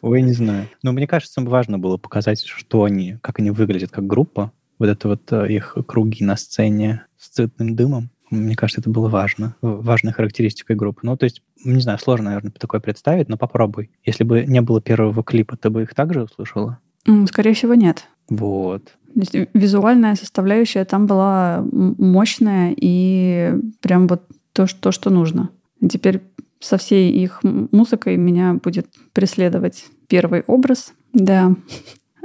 Ой, 0.00 0.22
не 0.22 0.32
знаю. 0.32 0.68
Но 0.82 0.92
мне 0.92 1.06
кажется, 1.06 1.42
важно 1.42 1.78
было 1.78 1.96
показать, 1.96 2.40
что 2.44 2.84
они, 2.84 3.18
как 3.22 3.38
они 3.38 3.50
выглядят 3.50 3.90
как 3.90 4.06
группа. 4.06 4.52
Вот 4.78 4.88
это 4.88 5.08
вот 5.08 5.30
э, 5.30 5.52
их 5.52 5.76
круги 5.86 6.24
на 6.24 6.36
сцене 6.36 7.04
с 7.18 7.28
цветным 7.28 7.76
дымом. 7.76 8.10
Мне 8.30 8.56
кажется, 8.56 8.80
это 8.80 8.88
было 8.88 9.08
важно. 9.08 9.54
Важной 9.60 10.12
характеристикой 10.12 10.74
группы. 10.74 11.00
Ну, 11.02 11.16
то 11.18 11.24
есть, 11.24 11.42
не 11.64 11.80
знаю, 11.80 11.98
сложно, 11.98 12.26
наверное, 12.26 12.50
такое 12.52 12.80
представить, 12.80 13.28
но 13.28 13.36
попробуй. 13.36 13.90
Если 14.04 14.24
бы 14.24 14.44
не 14.46 14.62
было 14.62 14.80
первого 14.80 15.22
клипа, 15.22 15.56
ты 15.58 15.68
бы 15.68 15.82
их 15.82 15.94
также 15.94 16.22
услышала? 16.22 16.78
Скорее 17.26 17.52
всего, 17.52 17.74
нет. 17.74 18.06
Вот. 18.30 18.94
Визуальная 19.14 20.14
составляющая 20.14 20.86
там 20.86 21.06
была 21.06 21.62
мощная 21.70 22.74
и 22.74 23.52
прям 23.82 24.06
вот 24.06 24.22
то, 24.52 24.66
что, 24.66 24.92
что 24.92 25.10
нужно. 25.10 25.50
И 25.80 25.88
теперь 25.88 26.22
со 26.60 26.78
всей 26.78 27.10
их 27.10 27.40
музыкой 27.42 28.16
меня 28.16 28.54
будет 28.54 28.86
преследовать 29.12 29.86
первый 30.08 30.42
образ. 30.46 30.92
Да, 31.12 31.54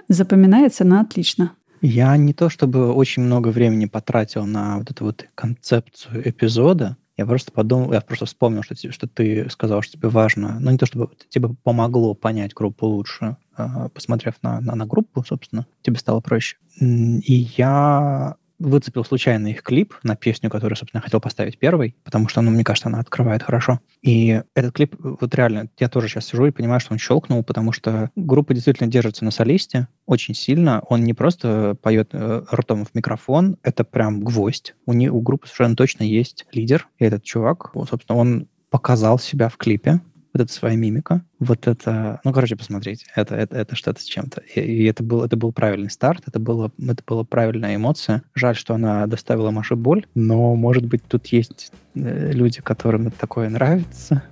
запоминается 0.07 0.83
на 0.83 1.01
отлично. 1.01 1.53
Я 1.81 2.15
не 2.17 2.33
то 2.33 2.49
чтобы 2.49 2.91
очень 2.93 3.23
много 3.23 3.49
времени 3.49 3.85
потратил 3.85 4.45
на 4.45 4.77
вот 4.79 4.91
эту 4.91 5.05
вот 5.05 5.25
концепцию 5.35 6.27
эпизода, 6.27 6.97
я 7.17 7.25
просто 7.25 7.51
подумал, 7.51 7.93
я 7.93 8.01
просто 8.01 8.27
вспомнил, 8.27 8.61
что, 8.61 8.75
что 8.75 9.07
ты 9.07 9.49
сказал, 9.49 9.81
что 9.81 9.93
тебе 9.93 10.07
важно, 10.07 10.59
ну 10.59 10.69
не 10.69 10.77
то 10.77 10.85
чтобы 10.85 11.09
тебе 11.29 11.49
помогло 11.63 12.13
понять 12.13 12.53
группу 12.53 12.85
лучше, 12.85 13.37
а, 13.55 13.89
посмотрев 13.89 14.35
на, 14.43 14.61
на, 14.61 14.75
на 14.75 14.85
группу, 14.85 15.23
собственно, 15.27 15.65
тебе 15.81 15.97
стало 15.97 16.19
проще. 16.19 16.57
И 16.79 17.47
я 17.57 18.35
выцепил 18.59 19.05
случайно 19.05 19.47
их 19.47 19.61
клип 19.63 19.93
на 20.03 20.15
песню, 20.15 20.49
которую, 20.49 20.75
собственно, 20.75 21.01
хотел 21.01 21.19
поставить 21.19 21.59
первой, 21.59 21.95
потому 22.03 22.27
что, 22.27 22.41
ну, 22.41 22.51
мне 22.51 22.63
кажется, 22.63 22.89
она 22.89 22.99
открывает 22.99 23.43
хорошо. 23.43 23.79
И 24.01 24.41
этот 24.55 24.73
клип, 24.73 24.95
вот 24.99 25.33
реально, 25.35 25.69
я 25.79 25.89
тоже 25.89 26.07
сейчас 26.07 26.25
сижу 26.25 26.45
и 26.45 26.51
понимаю, 26.51 26.79
что 26.79 26.93
он 26.93 26.99
щелкнул, 26.99 27.43
потому 27.43 27.71
что 27.71 28.11
группа 28.15 28.53
действительно 28.53 28.89
держится 28.89 29.25
на 29.25 29.31
солисте 29.31 29.87
очень 30.05 30.33
сильно. 30.33 30.81
Он 30.87 31.03
не 31.03 31.13
просто 31.13 31.75
поет 31.81 32.09
э, 32.13 32.43
ртом 32.51 32.85
в 32.85 32.93
микрофон, 32.95 33.57
это 33.63 33.83
прям 33.83 34.21
гвоздь. 34.21 34.75
У, 34.85 34.93
не, 34.93 35.09
у 35.09 35.21
группы 35.21 35.47
совершенно 35.47 35.75
точно 35.75 36.03
есть 36.03 36.45
лидер, 36.51 36.87
и 36.97 37.05
этот 37.05 37.23
чувак, 37.23 37.71
собственно, 37.89 38.17
он 38.17 38.47
показал 38.69 39.19
себя 39.19 39.49
в 39.49 39.57
клипе, 39.57 40.01
вот 40.37 40.43
эта 40.45 40.53
своя 40.53 40.75
мимика, 40.75 41.21
вот 41.39 41.67
это, 41.67 42.19
ну, 42.23 42.31
короче, 42.31 42.55
посмотрите, 42.55 43.05
это, 43.15 43.35
это, 43.35 43.57
это 43.57 43.75
что-то 43.75 44.01
с 44.01 44.05
чем-то. 44.05 44.41
И, 44.55 44.61
и 44.61 44.83
это, 44.85 45.03
был, 45.03 45.23
это 45.23 45.35
был 45.35 45.51
правильный 45.51 45.89
старт, 45.89 46.23
это, 46.27 46.39
было, 46.39 46.71
это 46.79 47.03
была 47.05 47.23
правильная 47.23 47.75
эмоция. 47.75 48.23
Жаль, 48.35 48.55
что 48.55 48.75
она 48.75 49.07
доставила 49.07 49.51
Маше 49.51 49.75
боль, 49.75 50.05
но, 50.15 50.55
может 50.55 50.85
быть, 50.85 51.03
тут 51.07 51.27
есть 51.27 51.71
э, 51.95 52.31
люди, 52.31 52.61
которым 52.61 53.07
это 53.07 53.17
такое 53.17 53.49
нравится. 53.49 54.23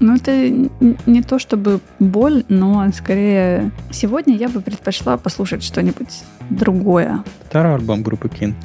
Ну, 0.00 0.16
это 0.16 0.50
не 1.06 1.22
то 1.22 1.38
чтобы 1.38 1.80
боль, 2.00 2.44
но 2.48 2.90
скорее 2.92 3.70
сегодня 3.92 4.36
я 4.36 4.48
бы 4.48 4.60
предпочла 4.60 5.16
послушать 5.16 5.62
что-нибудь 5.62 6.24
другое. 6.50 7.22
Второй 7.48 7.76
альбом 7.76 8.02
группы 8.02 8.28
Кин. 8.28 8.56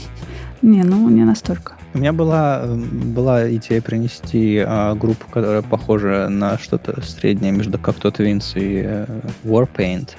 Не, 0.62 0.82
ну 0.82 1.08
не 1.08 1.24
настолько. 1.24 1.79
У 1.92 1.98
меня 1.98 2.12
была, 2.12 2.66
была 2.66 3.52
идея 3.54 3.82
принести 3.82 4.62
а, 4.64 4.94
группу, 4.94 5.26
которая 5.28 5.62
похожа 5.62 6.28
на 6.28 6.56
что-то 6.58 7.00
среднее 7.02 7.50
между 7.50 7.78
Cacto 7.78 8.14
Twins 8.14 8.52
и 8.54 8.82
э, 8.84 9.06
Warpaint. 9.44 10.10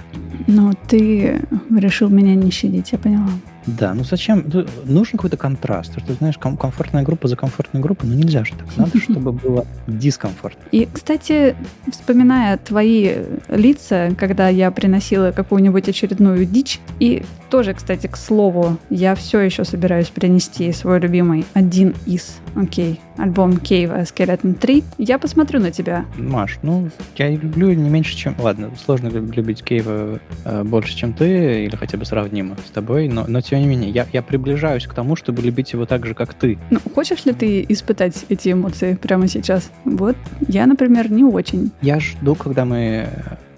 Но 0.47 0.73
ты 0.89 1.41
решил 1.73 2.09
меня 2.09 2.35
не 2.35 2.51
щадить, 2.51 2.91
я 2.91 2.97
поняла. 2.97 3.29
Да, 3.65 3.93
ну 3.93 4.03
зачем? 4.03 4.43
Ну, 4.51 4.65
нужен 4.85 5.13
какой-то 5.13 5.37
контраст. 5.37 5.93
Ты 5.93 6.13
знаешь, 6.13 6.37
ком- 6.37 6.57
комфортная 6.57 7.03
группа 7.03 7.27
за 7.27 7.35
комфортной 7.35 7.81
группой, 7.81 8.07
ну 8.07 8.15
нельзя 8.15 8.43
же 8.43 8.53
так. 8.55 8.67
Надо, 8.75 8.99
чтобы 8.99 9.31
было 9.31 9.65
дискомфорт. 9.87 10.57
И, 10.71 10.89
кстати, 10.91 11.55
вспоминая 11.89 12.57
твои 12.57 13.15
лица, 13.47 14.09
когда 14.17 14.49
я 14.49 14.71
приносила 14.71 15.31
какую-нибудь 15.31 15.87
очередную 15.87 16.45
дичь, 16.45 16.79
и 16.99 17.23
тоже, 17.51 17.73
кстати, 17.73 18.07
к 18.07 18.15
слову, 18.15 18.77
я 18.89 19.13
все 19.13 19.41
еще 19.41 19.65
собираюсь 19.65 20.07
принести 20.07 20.71
свой 20.71 21.01
любимый 21.01 21.45
один 21.53 21.93
из, 22.05 22.39
окей, 22.55 23.01
альбом 23.17 23.51
Cave 23.51 24.03
Skeleton 24.03 24.53
3. 24.53 24.83
Я 24.97 25.19
посмотрю 25.19 25.59
на 25.59 25.69
тебя. 25.69 26.05
Маш, 26.17 26.59
ну, 26.63 26.89
я 27.17 27.29
люблю 27.29 27.73
не 27.73 27.89
меньше, 27.89 28.15
чем... 28.15 28.35
Ладно, 28.39 28.71
сложно 28.83 29.09
любить 29.09 29.63
Кейва 29.63 30.19
э, 30.45 30.63
больше, 30.63 30.95
чем 30.95 31.11
ты, 31.11 31.65
или 31.65 31.75
хотя 31.75 31.97
бы 31.97 32.05
сравнимо 32.05 32.55
с 32.65 32.71
тобой, 32.71 33.09
но, 33.09 33.25
но 33.27 33.41
тем 33.41 33.59
не 33.59 33.67
менее, 33.67 33.91
я, 33.91 34.07
я 34.13 34.21
приближаюсь 34.21 34.87
к 34.87 34.93
тому, 34.93 35.17
чтобы 35.17 35.41
любить 35.41 35.73
его 35.73 35.85
так 35.85 36.05
же, 36.05 36.13
как 36.13 36.33
ты. 36.33 36.57
Ну, 36.69 36.79
хочешь 36.95 37.25
ли 37.25 37.33
ты 37.33 37.65
испытать 37.67 38.25
эти 38.29 38.53
эмоции 38.53 38.93
прямо 38.95 39.27
сейчас? 39.27 39.69
Вот, 39.83 40.15
я, 40.47 40.65
например, 40.65 41.11
не 41.11 41.25
очень. 41.25 41.71
Я 41.81 41.99
жду, 41.99 42.33
когда 42.33 42.63
мы 42.63 43.09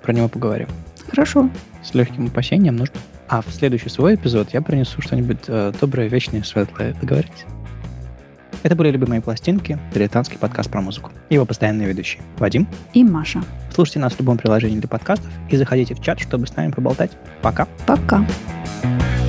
про 0.01 0.13
него 0.13 0.27
поговорим. 0.29 0.67
Хорошо. 1.14 1.47
С 1.84 1.93
легким 1.93 2.26
опасением 2.26 2.76
нужно. 2.76 2.95
А 3.28 3.43
в 3.43 3.49
следующий 3.51 3.89
свой 3.89 4.16
эпизод 4.16 4.49
я 4.51 4.64
принесу 4.64 4.99
что-нибудь 4.99 5.43
э, 5.47 5.72
доброе, 5.80 6.07
вечное, 6.07 6.41
светлое. 6.41 6.95
Договорились? 6.99 7.45
Это 8.64 8.76
были 8.76 8.89
«Любимые 8.89 9.22
пластинки», 9.22 9.78
дилетантский 9.93 10.39
подкаст 10.39 10.72
про 10.72 10.82
музыку. 10.82 11.11
Его 11.30 11.45
постоянные 11.45 11.88
ведущие 11.88 12.24
Вадим 12.38 12.68
и 12.93 13.03
Маша. 13.03 13.43
Слушайте 13.72 13.99
нас 13.99 14.14
в 14.14 14.20
любом 14.20 14.39
приложении 14.39 14.80
для 14.80 14.89
подкастов 14.89 15.30
и 15.51 15.55
заходите 15.57 15.93
в 15.93 16.01
чат, 16.01 16.20
чтобы 16.20 16.47
с 16.47 16.55
нами 16.55 16.72
поболтать. 16.72 17.11
Пока. 17.43 17.68
Пока. 17.86 18.26
Пока. 18.82 19.22